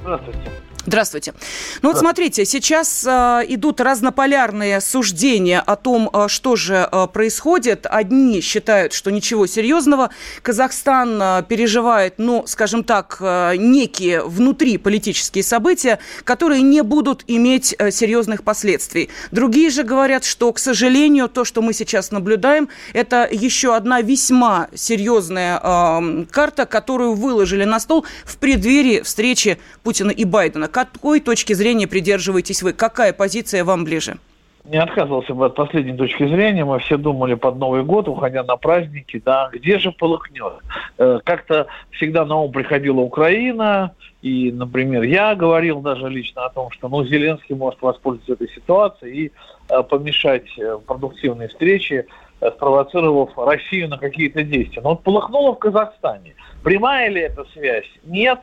[0.01, 0.70] Здравствуйте.
[0.85, 1.35] Здравствуйте.
[1.83, 7.85] Ну вот смотрите, сейчас э, идут разнополярные суждения о том, э, что же э, происходит.
[7.87, 10.09] Одни считают, что ничего серьезного.
[10.41, 17.91] Казахстан э, переживает, ну, скажем так, э, некие внутриполитические события, которые не будут иметь э,
[17.91, 19.09] серьезных последствий.
[19.29, 24.67] Другие же говорят, что, к сожалению, то, что мы сейчас наблюдаем, это еще одна весьма
[24.73, 31.53] серьезная э, карта, которую выложили на стол в преддверии встречи Путина и Байдена какой точки
[31.53, 32.73] зрения придерживаетесь вы?
[32.73, 34.17] Какая позиция вам ближе?
[34.63, 36.63] Не отказывался бы от последней точки зрения.
[36.63, 40.53] Мы все думали под Новый год, уходя на праздники, да, где же полыхнет?
[40.99, 46.69] Э, как-то всегда на ум приходила Украина, и, например, я говорил даже лично о том,
[46.69, 49.31] что ну, Зеленский может воспользоваться этой ситуацией и
[49.69, 52.05] э, помешать э, продуктивной встрече,
[52.39, 54.81] спровоцировав Россию на какие-то действия.
[54.81, 56.35] Но вот полыхнуло в Казахстане.
[56.63, 57.89] Прямая ли эта связь?
[58.03, 58.39] Нет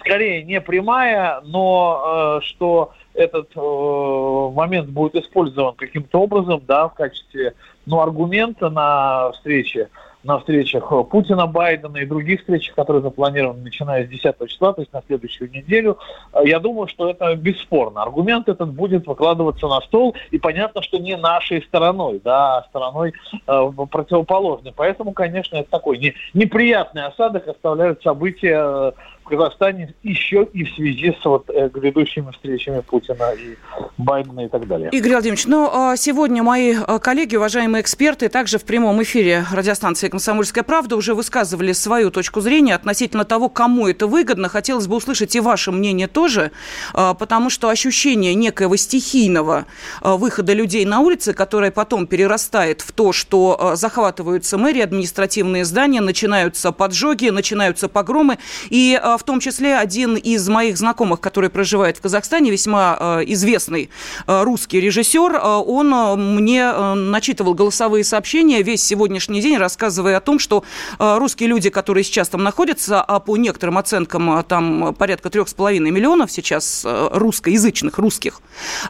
[0.00, 6.94] скорее не прямая, но э, что этот э, момент будет использован каким-то образом, да, в
[6.94, 7.54] качестве,
[7.86, 9.88] ну, аргумента на встрече,
[10.26, 14.92] на встречах Путина, Байдена и других встречах, которые запланированы начиная с 10 числа, то есть
[14.92, 15.98] на следующую неделю,
[16.32, 18.02] э, я думаю, что это бесспорно.
[18.02, 23.14] Аргумент этот будет выкладываться на стол, и понятно, что не нашей стороной, да, а стороной
[23.46, 24.72] э, противоположной.
[24.76, 28.92] Поэтому, конечно, это такой не, неприятный осадок оставляют события э,
[29.26, 33.56] Казахстане еще и в связи с вот э, грядущими встречами Путина и
[33.98, 34.90] Байдена и так далее.
[34.92, 40.08] Игорь Владимирович, ну, а сегодня мои а, коллеги, уважаемые эксперты, также в прямом эфире радиостанции
[40.08, 44.48] «Комсомольская правда» уже высказывали свою точку зрения относительно того, кому это выгодно.
[44.48, 46.52] Хотелось бы услышать и ваше мнение тоже,
[46.94, 49.66] а, потому что ощущение некоего стихийного
[50.02, 56.70] выхода людей на улицы, которое потом перерастает в то, что захватываются мэрии, административные здания, начинаются
[56.72, 58.38] поджоги, начинаются погромы,
[58.70, 63.90] и в том числе один из моих знакомых, который проживает в Казахстане, весьма э, известный
[64.26, 65.90] э, русский режиссер, э, он
[66.36, 70.64] мне начитывал голосовые сообщения весь сегодняшний день, рассказывая о том, что
[70.98, 75.90] русские люди, которые сейчас там находятся, а по некоторым оценкам там порядка трех с половиной
[75.90, 78.40] миллионов сейчас русскоязычных, русских,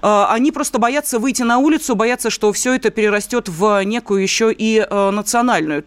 [0.00, 4.86] они просто боятся выйти на улицу, боятся, что все это перерастет в некую еще и
[4.90, 5.84] национальную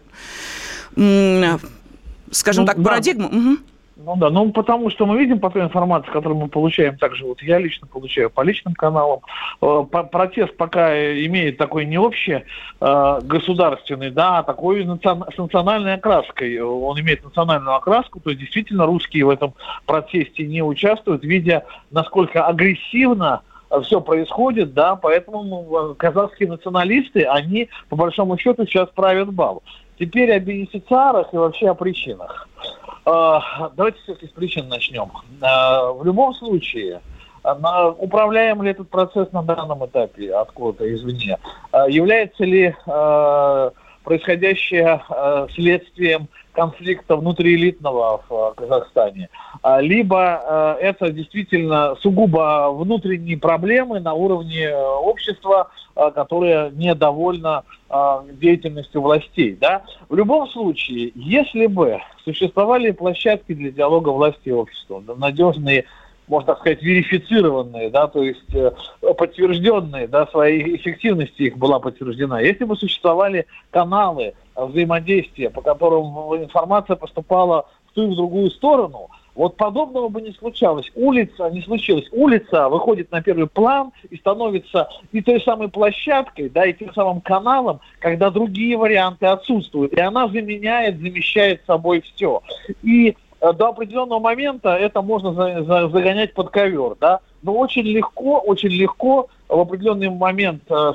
[2.30, 3.28] скажем ну, так, парадигму.
[3.28, 3.58] Угу.
[4.02, 7.42] Ну да, ну потому что мы видим по той информации, которую мы получаем, также вот
[7.42, 9.20] я лично получаю по личным каналам,
[9.60, 10.94] э, протест пока
[11.26, 12.44] имеет такой не общий
[12.80, 16.58] э, государственный, да, а такой с национальной окраской.
[16.60, 19.52] Он имеет национальную окраску, то есть действительно русские в этом
[19.84, 23.42] протесте не участвуют, видя, насколько агрессивно
[23.82, 29.62] все происходит, да, поэтому ну, казахские националисты, они по большому счету сейчас правят бал.
[29.98, 32.48] Теперь о бенефициарах и вообще о причинах.
[33.04, 35.10] А, давайте все-таки с причин начнем.
[35.40, 37.00] А, в любом случае,
[37.42, 41.38] управляем ли этот процесс на данном этапе откуда-то извне?
[41.72, 42.74] А, является ли
[44.04, 45.02] происходящее
[45.54, 49.28] следствием конфликта внутриэлитного в Казахстане,
[49.80, 57.64] либо это действительно сугубо внутренние проблемы на уровне общества, которое недовольно
[58.32, 59.56] деятельностью властей.
[59.60, 59.82] Да?
[60.08, 65.84] В любом случае, если бы существовали площадки для диалога власти и общества, надежные
[66.30, 68.70] можно сказать, верифицированные, да, то есть э,
[69.18, 72.40] подтвержденные, да, своей эффективности их была подтверждена.
[72.40, 76.06] Если бы существовали каналы взаимодействия, по которым
[76.40, 80.90] информация поступала в ту и в другую сторону, вот подобного бы не случалось.
[80.94, 82.06] Улица, не случилось.
[82.12, 87.20] Улица выходит на первый план и становится и той самой площадкой, да, и тем самым
[87.20, 89.94] каналом, когда другие варианты отсутствуют.
[89.94, 92.42] И она заменяет, замещает собой все.
[92.82, 99.28] И до определенного момента это можно загонять под ковер, да, но очень легко, очень легко
[99.48, 100.92] в определенный момент э,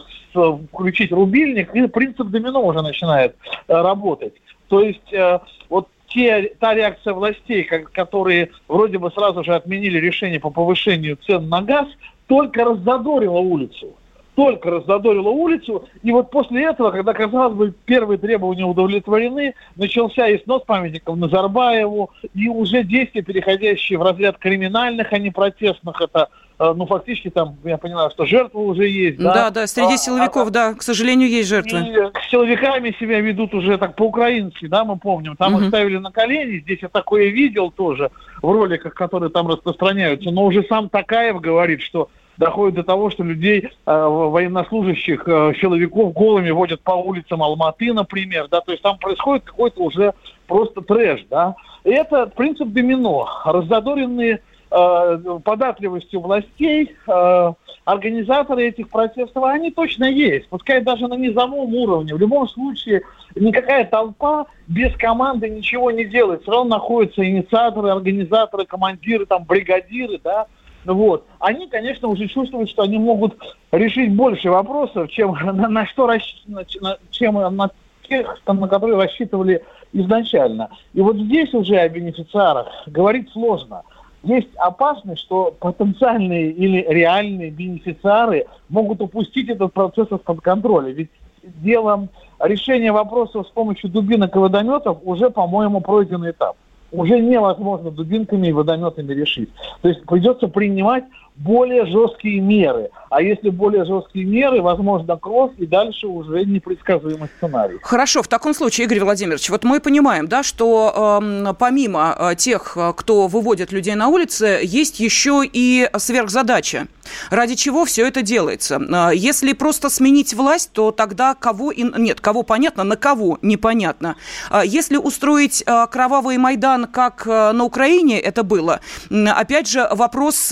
[0.72, 3.36] включить рубильник, и принцип домино уже начинает
[3.68, 4.34] э, работать.
[4.70, 10.40] То есть э, вот те, та реакция властей, которые вроде бы сразу же отменили решение
[10.40, 11.88] по повышению цен на газ,
[12.28, 13.96] только раззадорила улицу
[14.36, 15.86] только раззадорила улицу.
[16.04, 22.12] И вот после этого, когда, казалось бы, первые требования удовлетворены, начался и снос памятников Назарбаеву,
[22.34, 26.28] и уже действия, переходящие в разряд криминальных, а не протестных, это
[26.60, 29.34] э, ну, фактически там, я понимаю, что жертвы уже есть, да?
[29.34, 31.80] Да, да, среди а, силовиков, а, да, к сожалению, есть жертвы.
[31.80, 35.38] И силовиками себя ведут уже так по-украински, да, мы помним.
[35.38, 35.63] Там угу.
[35.63, 40.30] их ставили на колени, здесь я такое видел тоже в роликах, которые там распространяются.
[40.32, 46.13] Но уже сам Такаев говорит, что доходит до того, что людей, э, военнослужащих, э, силовиков
[46.13, 50.13] голыми водят по улицам Алматы, например, да, то есть там происходит какой-то уже
[50.48, 51.56] просто трэш, да.
[51.84, 53.28] И это принцип домино.
[53.45, 57.54] Раззадоренные э, податливостью властей, э,
[57.86, 62.15] организаторы этих протестов, они точно есть, пускай даже на низовом уровне.
[62.15, 63.04] В любом случае,
[63.36, 66.41] никакая толпа без команды ничего не делает.
[66.41, 70.48] Все равно находятся инициаторы, организаторы, командиры, там, бригадиры, да,
[70.93, 71.26] вот.
[71.39, 73.36] Они, конечно, уже чувствуют, что они могут
[73.71, 76.65] решить больше вопросов, чем на, на что рассчитано,
[77.12, 77.69] чем на
[78.08, 80.69] тех, на которые рассчитывали изначально.
[80.93, 83.84] И вот здесь уже о бенефициарах говорить сложно.
[84.24, 90.91] Есть опасность, что потенциальные или реальные бенефициары могут упустить этот процесс из-под контроля.
[90.91, 91.12] Ведь
[91.43, 96.58] делом решения вопросов с помощью дубинок и водометов уже, по-моему, пройденный этап
[96.96, 99.50] уже невозможно дубинками и водометами решить.
[99.82, 102.89] То есть придется принимать более жесткие меры.
[103.10, 107.78] А если более жесткие меры, возможно, кровь, и дальше уже непредсказуемый сценарий.
[107.82, 112.78] Хорошо, в таком случае, Игорь Владимирович, вот мы понимаем, да, что э, помимо э, тех,
[112.95, 116.88] кто выводит людей на улицы, есть еще и сверхзадача.
[117.30, 118.80] Ради чего все это делается?
[118.80, 121.71] Э, если просто сменить власть, то тогда кого...
[121.71, 121.84] И...
[121.84, 124.15] Нет, кого понятно, на кого непонятно.
[124.52, 130.52] Э, если устроить э, кровавый Майдан, как на Украине это было, опять же, вопрос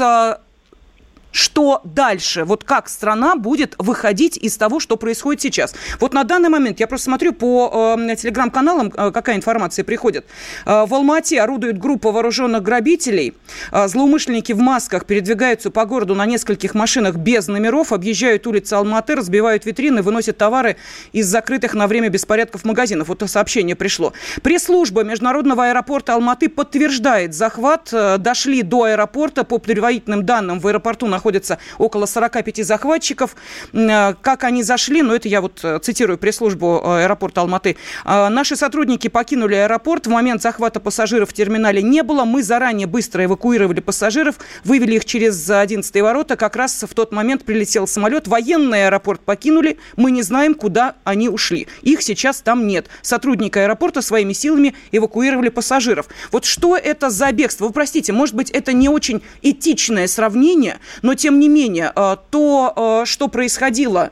[1.34, 2.44] что дальше?
[2.44, 5.74] Вот как страна будет выходить из того, что происходит сейчас?
[6.00, 10.26] Вот на данный момент, я просто смотрю по э, телеграм-каналам, э, какая информация приходит.
[10.66, 13.34] Э, в Алмате орудует группа вооруженных грабителей.
[13.72, 19.16] Э, злоумышленники в масках передвигаются по городу на нескольких машинах без номеров, объезжают улицы Алматы,
[19.16, 20.78] разбивают витрины, выносят товары
[21.14, 23.08] из закрытых на время беспорядков магазинов.
[23.08, 24.14] Вот сообщение пришло.
[24.44, 27.90] Пресс-служба Международного аэропорта Алматы подтверждает захват.
[27.92, 29.44] Э, дошли до аэропорта.
[29.44, 33.36] По предварительным данным, в аэропорту находится находится около 45 захватчиков.
[33.72, 37.78] Э, как они зашли, ну это я вот э, цитирую пресс-службу э, аэропорта Алматы.
[38.04, 40.08] Наши сотрудники покинули аэропорт.
[40.08, 42.26] В момент захвата пассажиров в терминале не было.
[42.26, 46.36] Мы заранее быстро эвакуировали пассажиров, вывели их через 11 ворота.
[46.36, 48.28] Как раз в тот момент прилетел самолет.
[48.28, 49.78] Военный аэропорт покинули.
[49.96, 51.68] Мы не знаем, куда они ушли.
[51.82, 52.88] Их сейчас там нет.
[53.02, 56.08] Сотрудники аэропорта своими силами эвакуировали пассажиров.
[56.32, 57.66] Вот что это за бегство?
[57.66, 62.18] Вы простите, может быть, это не очень этичное сравнение, но но тем не менее, э,
[62.32, 64.10] то, э, что происходило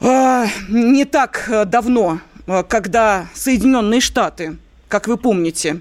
[0.00, 2.20] э, не так давно,
[2.68, 5.80] когда Соединенные Штаты, как вы помните,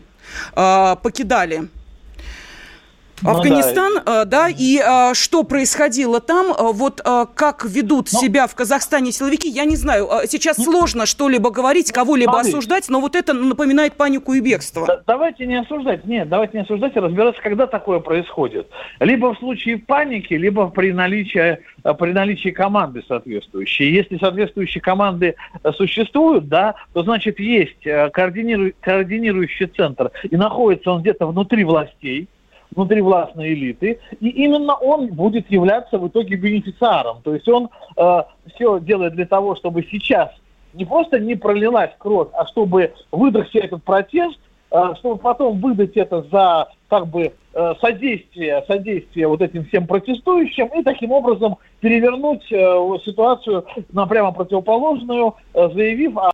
[0.54, 1.67] покидали
[3.21, 4.25] ну, Афганистан, да.
[4.25, 8.19] да, и а, что происходило там, вот а, как ведут но...
[8.19, 8.25] Ну.
[8.25, 10.65] себя в Казахстане силовики, я не знаю, сейчас ну...
[10.65, 12.51] сложно что-либо говорить, кого-либо Смотри.
[12.51, 14.86] осуждать, но вот это напоминает панику и бегство.
[14.86, 18.67] Да, давайте не осуждать, нет, давайте не осуждать, а разбираться, когда такое происходит.
[18.99, 23.91] Либо в случае паники, либо при наличии, при наличии команды соответствующей.
[23.91, 25.36] Если соответствующие команды
[25.78, 28.71] существуют, да, то значит есть координиру...
[28.82, 32.28] координирующий центр, и находится он где-то внутри властей,
[32.76, 37.22] внутривластной элиты, и именно он будет являться в итоге бенефициаром.
[37.24, 40.30] То есть он э, все делает для того, чтобы сейчас
[40.76, 44.38] не просто не пролилась кровь, а чтобы выдохся этот протест,
[44.72, 50.68] э, чтобы потом выдать это за как бы э, содействие, содействие вот этим всем протестующим
[50.68, 52.56] и таким образом перевернуть э,
[53.04, 56.32] ситуацию на прямо противоположную, заявив о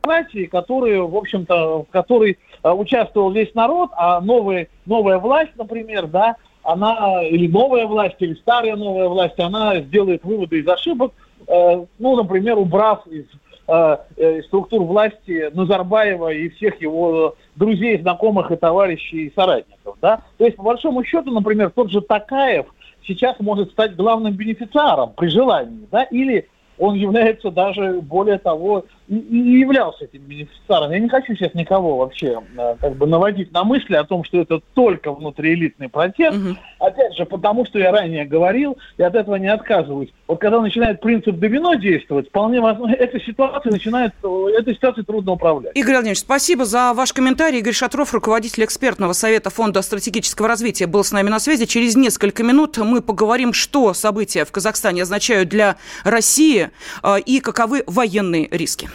[0.00, 6.06] демократии, которые, в общем-то, в которой э, участвовал весь народ, а новый, новая власть, например,
[6.06, 11.12] да, она, или новая власть, или старая новая власть, она сделает выводы из ошибок,
[11.46, 13.26] э, ну, например, убрав из
[13.68, 20.22] э, э структур власти Назарбаева и всех его друзей, знакомых и товарищей и соратников, да.
[20.38, 22.66] То есть, по большому счету, например, тот же Такаев
[23.06, 26.48] сейчас может стать главным бенефициаром при желании, да, или
[26.80, 30.92] он является даже, более того, не являлся этим бенефициаром.
[30.92, 34.38] Я не хочу сейчас никого вообще э, как бы наводить на мысли о том, что
[34.38, 36.38] это только внутриэлитный протест.
[36.38, 36.56] Угу.
[36.78, 40.10] Опять же, потому что я ранее говорил, и от этого не отказываюсь.
[40.28, 44.12] Вот когда начинает принцип домино действовать, вполне возможно, эта ситуация начинает,
[44.56, 45.76] этой ситуацией трудно управлять.
[45.76, 47.58] Игорь Владимирович, спасибо за ваш комментарий.
[47.58, 51.66] Игорь Шатров, руководитель экспертного совета Фонда стратегического развития, был с нами на связи.
[51.66, 56.70] Через несколько минут мы поговорим, что события в Казахстане означают для России
[57.02, 58.88] э, и каковы военные риски.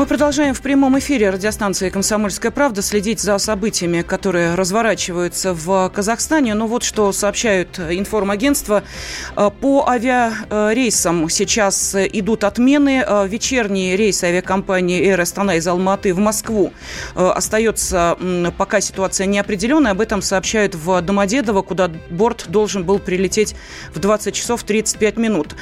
[0.00, 6.54] Мы продолжаем в прямом эфире радиостанции «Комсомольская правда» следить за событиями, которые разворачиваются в Казахстане.
[6.54, 8.82] Ну вот что сообщают информагентства.
[9.36, 13.04] Э, по авиарейсам сейчас идут отмены.
[13.06, 16.72] Э, вечерние рейсы авиакомпании «Эйр Астана» из Алматы в Москву
[17.14, 18.16] э, остается
[18.56, 19.92] пока ситуация неопределенная.
[19.92, 23.54] Об этом сообщают в Домодедово, куда борт должен был прилететь
[23.92, 25.56] в 20 часов 35 минут.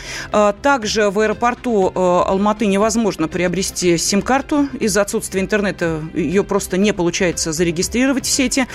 [0.63, 4.69] Также в аэропорту Алматы невозможно приобрести сим сим-карту.
[4.79, 8.67] Из-за отсутствия интернета ее просто не получается зарегистрировать в сети.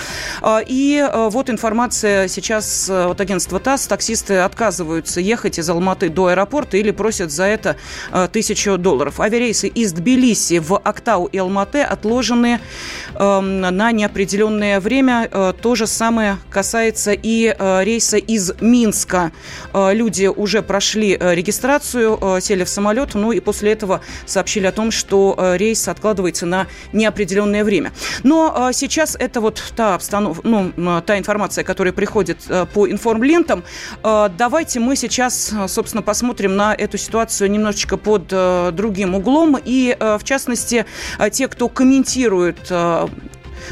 [0.42, 3.86] А, и а, вот информация сейчас а, от агентства ТАСС.
[3.86, 7.76] Таксисты отказываются ехать из Алматы до аэропорта или просят за это
[8.32, 9.20] тысячу долларов.
[9.20, 12.58] Авиарейсы из Тбилиси в Актау и Алматы отложены
[13.14, 15.28] на неопределенное время.
[15.62, 19.32] То же самое касается и рейса из Минска.
[19.72, 25.33] Люди уже прошли регистрацию, сели в самолет, ну и после этого сообщили о том, что
[25.36, 27.92] Э, рейс откладывается на неопределенное время.
[28.22, 33.64] Но э, сейчас это вот та обстановка, ну, та информация, которая приходит э, по информлентам.
[34.02, 38.26] Давайте мы сейчас, собственно, посмотрим на эту ситуацию немножечко под
[38.74, 39.58] другим углом.
[39.64, 40.86] И, в частности,
[41.30, 42.70] те, кто комментирует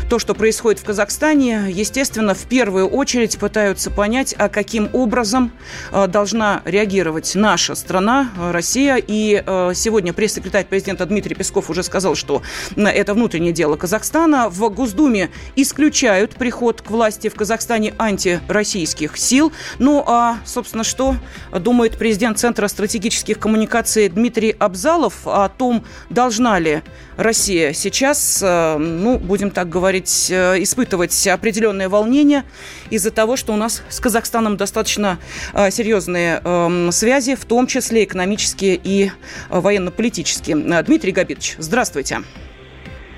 [0.09, 5.53] то, что происходит в Казахстане, естественно, в первую очередь пытаются понять, а каким образом
[5.91, 8.97] э, должна реагировать наша страна, э, Россия.
[8.97, 12.43] И э, сегодня пресс-секретарь президента Дмитрий Песков уже сказал, что
[12.77, 14.49] это внутреннее дело Казахстана.
[14.49, 19.53] В Госдуме исключают приход к власти в Казахстане антироссийских сил.
[19.79, 21.17] Ну, а, собственно, что
[21.53, 26.83] думает президент Центра стратегических коммуникаций Дмитрий Абзалов о том, должна ли
[27.17, 32.45] Россия сейчас, ну, будем так говорить, говорить, э, испытывать определенные волнения
[32.91, 35.19] из-за того, что у нас с Казахстаном достаточно
[35.55, 39.11] э, серьезные эм, связи, в том числе экономические и э,
[39.51, 40.83] военно-политические.
[40.85, 42.21] Дмитрий Габитович, здравствуйте.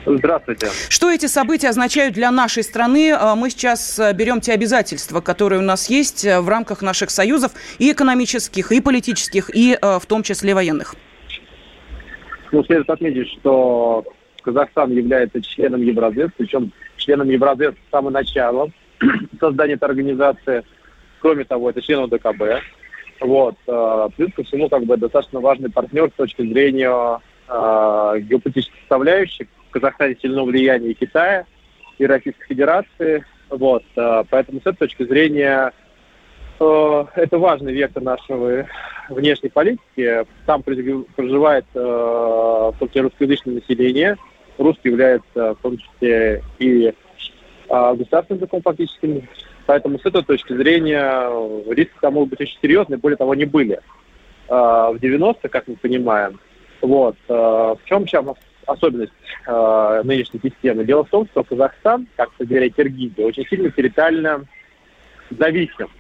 [0.06, 0.68] Здравствуйте.
[0.88, 3.14] Что эти события означают для нашей страны?
[3.36, 8.72] Мы сейчас берем те обязательства, которые у нас есть в рамках наших союзов и экономических,
[8.72, 10.94] и политических, и в том числе военных.
[12.52, 14.04] Ну, следует отметить, что
[14.44, 18.70] Казахстан является членом Евразес, причем членом Евразес с самого начала
[19.40, 20.64] создания этой организации.
[21.20, 22.62] Кроме того, это член ОДКБ.
[23.20, 23.56] Вот.
[23.66, 29.46] Э, плюс ко всему, как бы достаточно важный партнер с точки зрения э, геополитических составляющих.
[29.70, 31.46] В Казахстане сильно влияние Китая,
[31.98, 33.24] и Российской Федерации.
[33.48, 33.84] Вот.
[33.96, 35.72] Э, поэтому с этой точки зрения
[36.56, 38.66] это важный вектор нашего
[39.08, 40.24] внешней политики.
[40.46, 44.16] Там проживает э, русскоязычное население
[44.58, 46.92] русский является в том числе и
[47.68, 49.28] а, государственным языком фактически.
[49.66, 51.28] Поэтому с этой точки зрения
[51.72, 53.80] риски там могут быть очень серьезные, более того, не были
[54.48, 56.38] а, в 90-х, как мы понимаем.
[56.82, 57.16] Вот.
[57.28, 58.24] А, в чем сейчас
[58.66, 59.12] особенность
[60.04, 60.84] нынешней системы?
[60.84, 64.44] Дело в том, что Казахстан, как говоря, Киргизия, очень сильно территориально
[65.30, 65.90] зависим.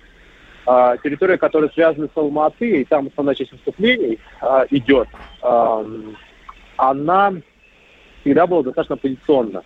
[0.64, 4.18] Территория, которая связана с Алматы, и там основная часть выступлений
[4.70, 5.08] идет,
[6.78, 7.34] она
[8.24, 9.62] всегда было достаточно позиционно.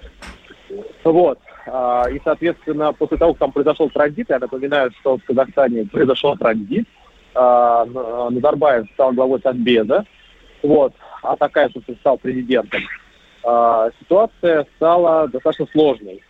[1.04, 1.38] Вот.
[1.66, 6.36] А, и, соответственно, после того, как там произошел транзит, я напоминаю, что в Казахстане произошел
[6.36, 6.86] транзит,
[7.34, 7.84] а,
[8.30, 10.04] Назарбаев стал главой Совбеза,
[10.62, 10.92] вот,
[11.22, 12.82] а такая, собственно, стал президентом,
[13.44, 16.22] а, ситуация стала достаточно сложной.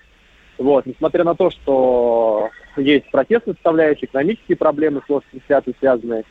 [0.58, 5.42] Вот, несмотря на то, что есть протестные составляющие, экономические проблемы, сложности
[5.78, 6.24] связанные,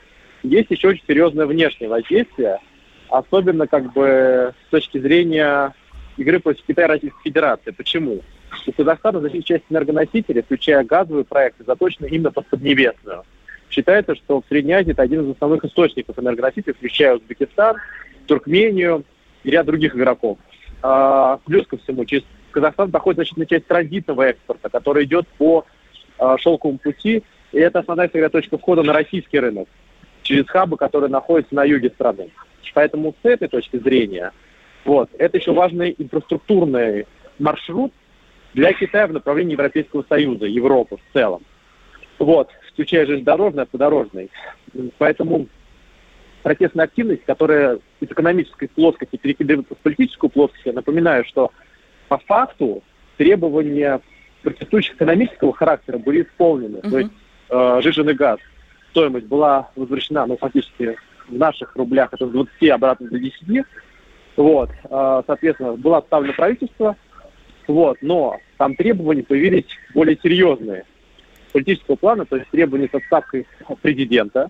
[0.44, 2.60] есть еще очень серьезное внешнее воздействие,
[3.10, 5.74] особенно как бы с точки зрения
[6.18, 7.72] игры против Китая Российской Федерации.
[7.72, 8.22] Почему?
[8.66, 13.24] У Казахстана значительная часть энергоносителей, включая газовые проекты, заточены именно под Поднебесную.
[13.70, 17.78] Считается, что в Средней Азии это один из основных источников энергоносителей, включая Узбекистан,
[18.26, 19.04] Туркмению
[19.44, 20.38] и ряд других игроков.
[20.82, 25.66] А, плюс ко всему, через Казахстан проходит значительная часть транзитного экспорта, который идет по
[26.18, 29.68] а, шелковому пути, и это основная всегда точка входа на российский рынок
[30.24, 32.30] через хабы, которые находятся на юге страны.
[32.74, 34.32] Поэтому с этой точки зрения
[34.88, 35.10] вот.
[35.20, 37.06] Это еще важный инфраструктурный
[37.40, 37.92] маршрут
[38.54, 41.44] для Китая в направлении Европейского Союза, Европы в целом.
[42.20, 44.32] Вот, включая железнодорожный, автодорожный.
[44.98, 45.48] Поэтому
[46.42, 51.52] протестная активность, которая из экономической плоскости перекидывается в политическую плоскость, я напоминаю, что
[52.08, 52.82] по факту
[53.18, 54.00] требования
[54.42, 56.78] протестующих экономического характера были исполнены.
[56.78, 56.90] Uh-huh.
[56.90, 57.12] То есть
[57.50, 58.40] э, жиженый газ,
[58.92, 60.96] стоимость была возвращена, ну, фактически
[61.28, 63.66] в наших рублях это с 20 обратно до 10.
[64.38, 66.96] Вот, э, соответственно, было отставлено правительство,
[67.68, 69.66] вот, но там требования появились
[69.96, 70.86] более серьезные
[71.52, 73.48] политического плана, то есть требования с отставкой
[73.82, 74.50] президента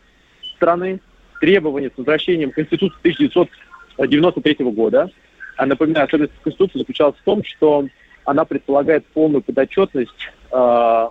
[0.56, 1.00] страны,
[1.40, 5.10] требования с возвращением Конституции 1993 года.
[5.56, 7.88] А напоминаю, особенность Конституции заключалась в том, что
[8.26, 11.08] она предполагает полную подотчетность э,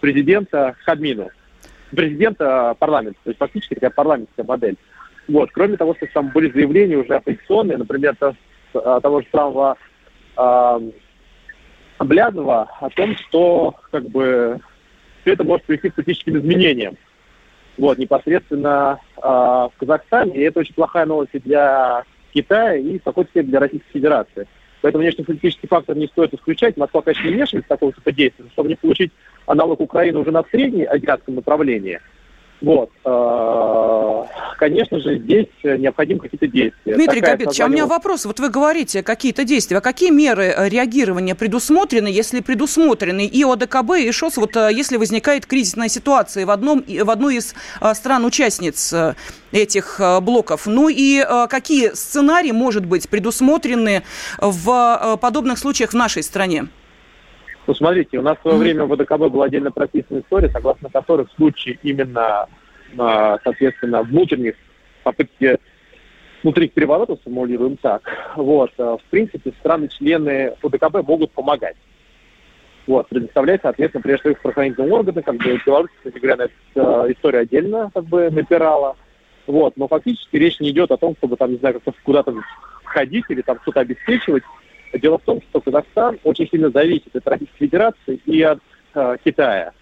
[0.00, 1.30] президента Хадмину,
[1.90, 4.76] президента парламента, то есть фактически такая парламентская модель.
[5.28, 5.50] Вот.
[5.52, 8.34] Кроме того, что там были заявления уже оппозиционные, например, то,
[8.74, 9.76] а, того же самого
[10.36, 10.90] э,
[12.00, 14.58] Блядова о том, что как бы
[15.20, 16.96] все это может привести к политическим изменениям.
[17.76, 20.34] Вот, непосредственно э, в Казахстане.
[20.36, 24.48] И это очень плохая новость для Китая и в какой-то степени для Российской Федерации.
[24.80, 26.76] Поэтому внешнеполитический фактор не стоит исключать.
[26.76, 29.12] Москва, конечно, не вмешивается в такого типа действия, чтобы не получить
[29.46, 32.00] аналог Украины уже на среднеазиатском направлении–
[32.60, 32.90] вот.
[33.04, 34.24] Э,
[34.58, 36.94] конечно же, здесь необходимы какие-то действия.
[36.94, 38.24] Дмитрий Габитович, а у меня вопрос.
[38.24, 39.78] Вот вы говорите, какие-то действия.
[39.78, 44.96] А какие меры э, реагирования предусмотрены, если предусмотрены и ОДКБ, и ШОС, вот э, если
[44.96, 47.54] возникает кризисная ситуация в, одном, в одной из
[47.94, 48.94] стран-участниц
[49.52, 50.66] этих блоков?
[50.66, 54.02] Ну и какие сценарии, может быть, предусмотрены
[54.38, 56.68] в подобных случаях в нашей стране?
[57.68, 61.26] Ну, смотрите, у нас в свое время в ВДКБ была отдельно прописана история, согласно которой
[61.26, 62.46] в случае именно,
[62.96, 64.54] а, соответственно, внутренних
[65.04, 65.58] попытки
[66.42, 71.76] внутренних переворотов, сформулируем так, вот, а, в принципе, страны-члены ОДКБ могут помогать.
[72.86, 77.12] Вот, предоставлять, соответственно, прежде всего правоохранительные органы, как бы Беларусь, кстати говоря, на эту э,
[77.12, 78.96] историю отдельно как бы напирала.
[79.46, 82.34] Вот, но фактически речь не идет о том, чтобы там, не знаю, как-то куда-то
[82.84, 84.42] входить или там что-то обеспечивать.
[84.92, 88.58] Дело в том, что Казахстан очень сильно зависит от Российской Федерации и от
[88.94, 89.72] э, Китая.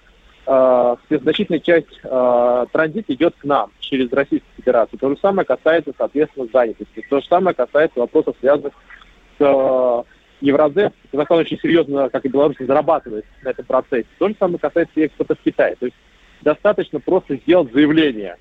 [0.46, 4.98] Э, значительная часть э, транзита идет к нам через Российскую Федерацию.
[4.98, 7.04] То же самое касается, соответственно, занятости.
[7.09, 8.72] То же самое касается вопросов, связанных
[9.38, 10.02] с э,
[10.40, 10.92] Евразес.
[11.11, 14.07] Казахстан очень серьезно, как и Беларусь, зарабатывает на этом процессе.
[14.18, 15.76] То же самое касается и экспорта в Китай.
[15.76, 15.96] То есть
[16.42, 18.36] достаточно просто сделать заявление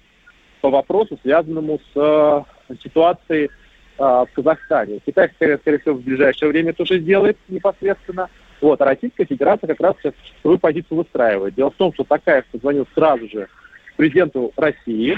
[0.62, 3.50] по вопросу, связанному с э, ситуацией
[3.98, 5.00] в Казахстане.
[5.06, 8.30] Китай, скорее, всего, в ближайшее время тоже сделает непосредственно.
[8.62, 11.56] Вот, а Российская Федерация как раз сейчас свою позицию выстраивает.
[11.56, 13.48] Дело в том, что Такаев позвонил сразу же
[13.96, 15.18] президенту России,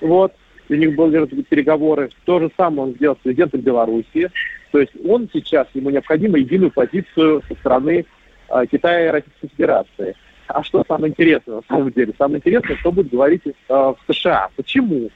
[0.00, 0.32] вот,
[0.68, 2.10] у них были переговоры.
[2.24, 4.30] То же самое он сделал с президентом Беларуси.
[4.72, 8.04] То есть он сейчас, ему необходимо единую позицию со стороны
[8.48, 10.14] э, Китая и Российской Федерации.
[10.48, 12.12] А что самое интересное на самом деле?
[12.18, 14.48] Самое интересное, что будет говорить э, в США.
[14.56, 15.10] Почему?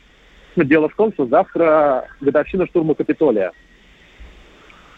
[0.57, 3.53] Дело в том, что завтра годовщина штурма Капитолия.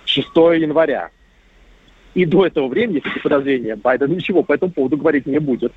[0.05, 1.11] 6 января.
[2.14, 5.72] И до этого времени, если подозрения, Байден ничего по этому поводу говорить не будет.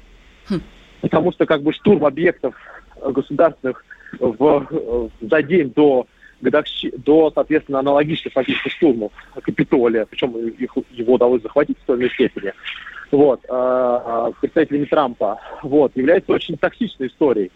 [0.49, 0.61] Хм.
[1.01, 2.55] Потому что как бы штурм объектов
[3.01, 3.85] государственных
[4.19, 6.07] в, за день до
[6.41, 9.11] годовщи, до, соответственно, аналогичных фактически штурмов
[9.41, 12.53] Капитолия, причем их, его удалось захватить в той или степени,
[13.11, 17.51] вот, э, представителями Трампа, вот, является очень токсичной историей.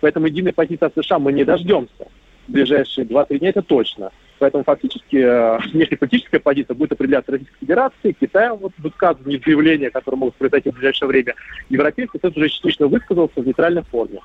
[0.00, 2.06] Поэтому единой позиции от США мы не дождемся
[2.48, 4.10] в ближайшие 2-3 дня, это точно.
[4.38, 10.34] Поэтому фактически э, внешнеполитическая позиция будет определяться Российской Федерацией, Китаем, вот высказывания, заявления, которые могут
[10.36, 11.34] произойти в ближайшее время.
[11.68, 14.20] Европейский Союз уже частично высказался в нейтральной форме.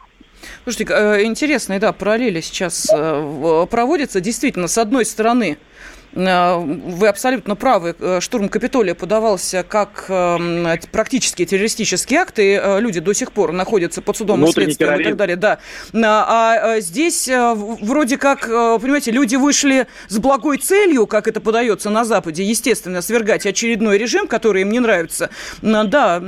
[0.64, 4.22] Слушайте, э, интересные, да, параллели сейчас э, проводятся.
[4.22, 7.96] Действительно, с одной стороны, Э, вы абсолютно правы.
[8.00, 14.02] Э, штурм Капитолия подавался как э, практически террористический акт, и люди до сих пор находятся
[14.02, 15.36] под судом и следствием и так далее.
[15.36, 15.60] Да.
[15.94, 22.06] А, а здесь вроде как, понимаете, люди вышли с благой целью, как это подается на
[22.06, 25.30] Западе, естественно, свергать очередной режим, который им не нравится.
[25.62, 26.24] Да.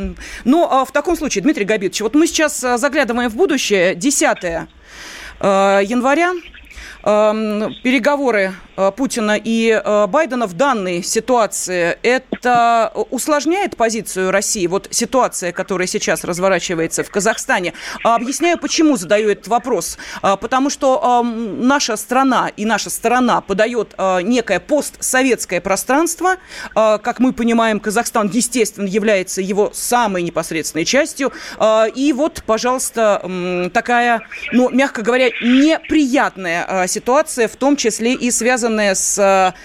[0.45, 3.95] Но а в таком случае, Дмитрий Габитович, вот мы сейчас заглядываем в будущее.
[3.95, 4.67] 10
[5.41, 6.33] января
[7.03, 8.51] переговоры э,
[8.89, 14.65] Путина и э, Байдена в данной ситуации, это усложняет позицию России?
[14.65, 17.73] Вот ситуация, которая сейчас разворачивается в Казахстане.
[18.03, 19.99] Объясняю, почему задаю этот вопрос.
[20.23, 26.37] А, потому что эм, наша страна и наша сторона подает э, некое постсоветское пространство.
[26.73, 31.31] Как мы понимаем, Казахстан, естественно, является его самой непосредственной частью.
[31.95, 33.21] И вот, пожалуйста,
[33.73, 34.21] такая,
[34.51, 39.55] ну, мягко говоря, неприятная ситуация, в том числе и связанная связанное с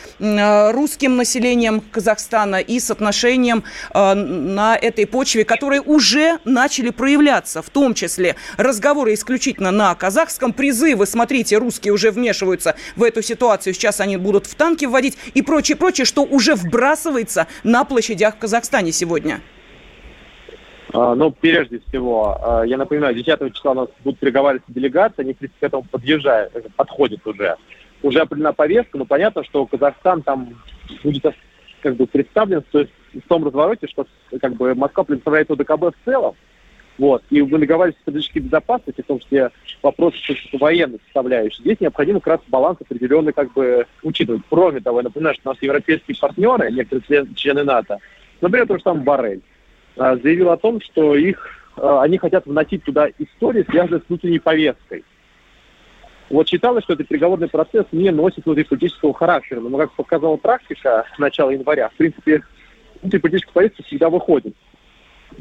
[0.73, 7.95] русским населением Казахстана и с отношением на этой почве, которые уже начали проявляться, в том
[7.95, 14.17] числе разговоры исключительно на казахском, призывы, смотрите, русские уже вмешиваются в эту ситуацию, сейчас они
[14.17, 19.41] будут в танки вводить и прочее, прочее, что уже вбрасывается на площадях в Казахстане сегодня.
[20.93, 25.35] А, ну, прежде всего, а, я напоминаю, 10 числа у нас будут переговариваться делегации, они,
[25.35, 27.57] в принципе, к этому подъезжают, э, подходят уже.
[28.03, 30.55] Уже определена повестка, но понятно, что Казахстан там
[31.03, 31.35] будет
[31.81, 34.07] как бы представлен то есть, в том развороте, что
[34.41, 36.35] как бы Москва представляет ОДКБ в целом,
[36.99, 37.23] вот.
[37.31, 39.51] И мы договаривались о стратегической безопасности, в том числе
[39.83, 40.17] вопросы
[40.53, 41.61] военной составляющей.
[41.61, 44.43] Здесь необходимо как раз баланс определенный как бы учитывать.
[44.49, 47.99] Кроме того, я напоминаю, что у нас европейские партнеры, некоторые члены НАТО,
[48.41, 49.43] например, то же самое Барель,
[49.97, 54.39] а, заявил о том, что их, а, они хотят вносить туда истории, связанные с внутренней
[54.39, 55.05] повесткой.
[56.29, 59.61] Вот считалось, что этот переговорный процесс не носит внутриполитического характера.
[59.61, 62.43] Но, как показала практика с начала января, в принципе,
[63.01, 64.55] внутриполитическая повестка всегда выходит.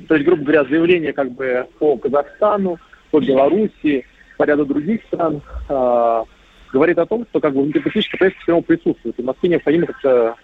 [0.07, 2.77] То есть, грубо говоря, заявление как бы по Казахстану,
[3.11, 4.05] по Белоруссии,
[4.38, 6.23] по ряду других стран э,
[6.71, 9.19] говорит о том, что как бы внутриполитическая повестка все равно присутствует.
[9.19, 10.36] И Москве необходимо как-то,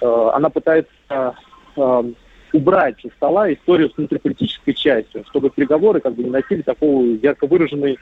[0.00, 0.92] э, она пытается
[1.76, 2.02] э,
[2.52, 7.46] убрать со стола историю с внутриполитической частью, чтобы переговоры как бы не носили такого ярко
[7.46, 7.98] выраженный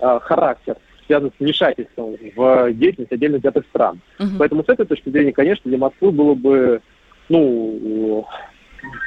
[0.00, 0.76] э, характер
[1.10, 4.00] связан с вмешательством в деятельность отдельных взятых стран.
[4.20, 4.28] Uh-huh.
[4.38, 6.80] Поэтому с этой точки зрения, конечно, для Москвы было бы
[7.28, 8.24] ну,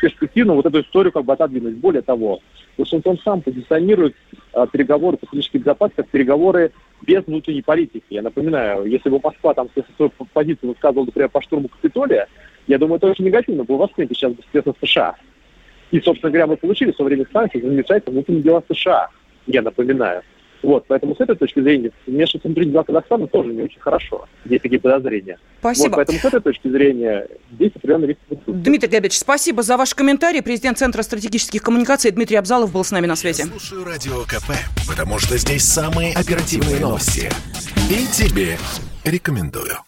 [0.01, 1.76] перспективно вот эту историю как бы отодвинуть.
[1.78, 2.41] Более того,
[2.78, 4.16] Вашингтон сам позиционирует
[4.51, 6.72] а, переговоры по стратегической безопасности как переговоры
[7.06, 8.04] без внутренней политики.
[8.10, 12.28] Я напоминаю, если бы Москва там свою позицию высказывала, например, по штурму Капитолия,
[12.68, 14.43] я думаю, это очень негативно было воспринято сейчас бы
[14.82, 15.16] США.
[15.91, 19.10] И, собственно говоря, мы получили в свое время санкции за вмешательство в внутренние дела США,
[19.47, 20.24] я напоминаю.
[20.64, 24.28] Вот, поэтому с этой точки зрения вмешиваться внутри дела Казахстана тоже не очень хорошо.
[24.45, 25.38] Есть такие подозрения.
[25.59, 25.89] Спасибо.
[25.89, 30.41] Вот, поэтому с этой точки зрения здесь определенно риск Дмитрий Глебович, спасибо за ваш комментарий.
[30.41, 33.41] Президент Центра стратегических коммуникаций Дмитрий Абзалов был с нами на связи.
[33.41, 34.53] Я слушаю Радио КП,
[34.88, 37.30] потому что здесь самые оперативные новости.
[37.89, 38.57] И тебе
[39.03, 39.84] рекомендую.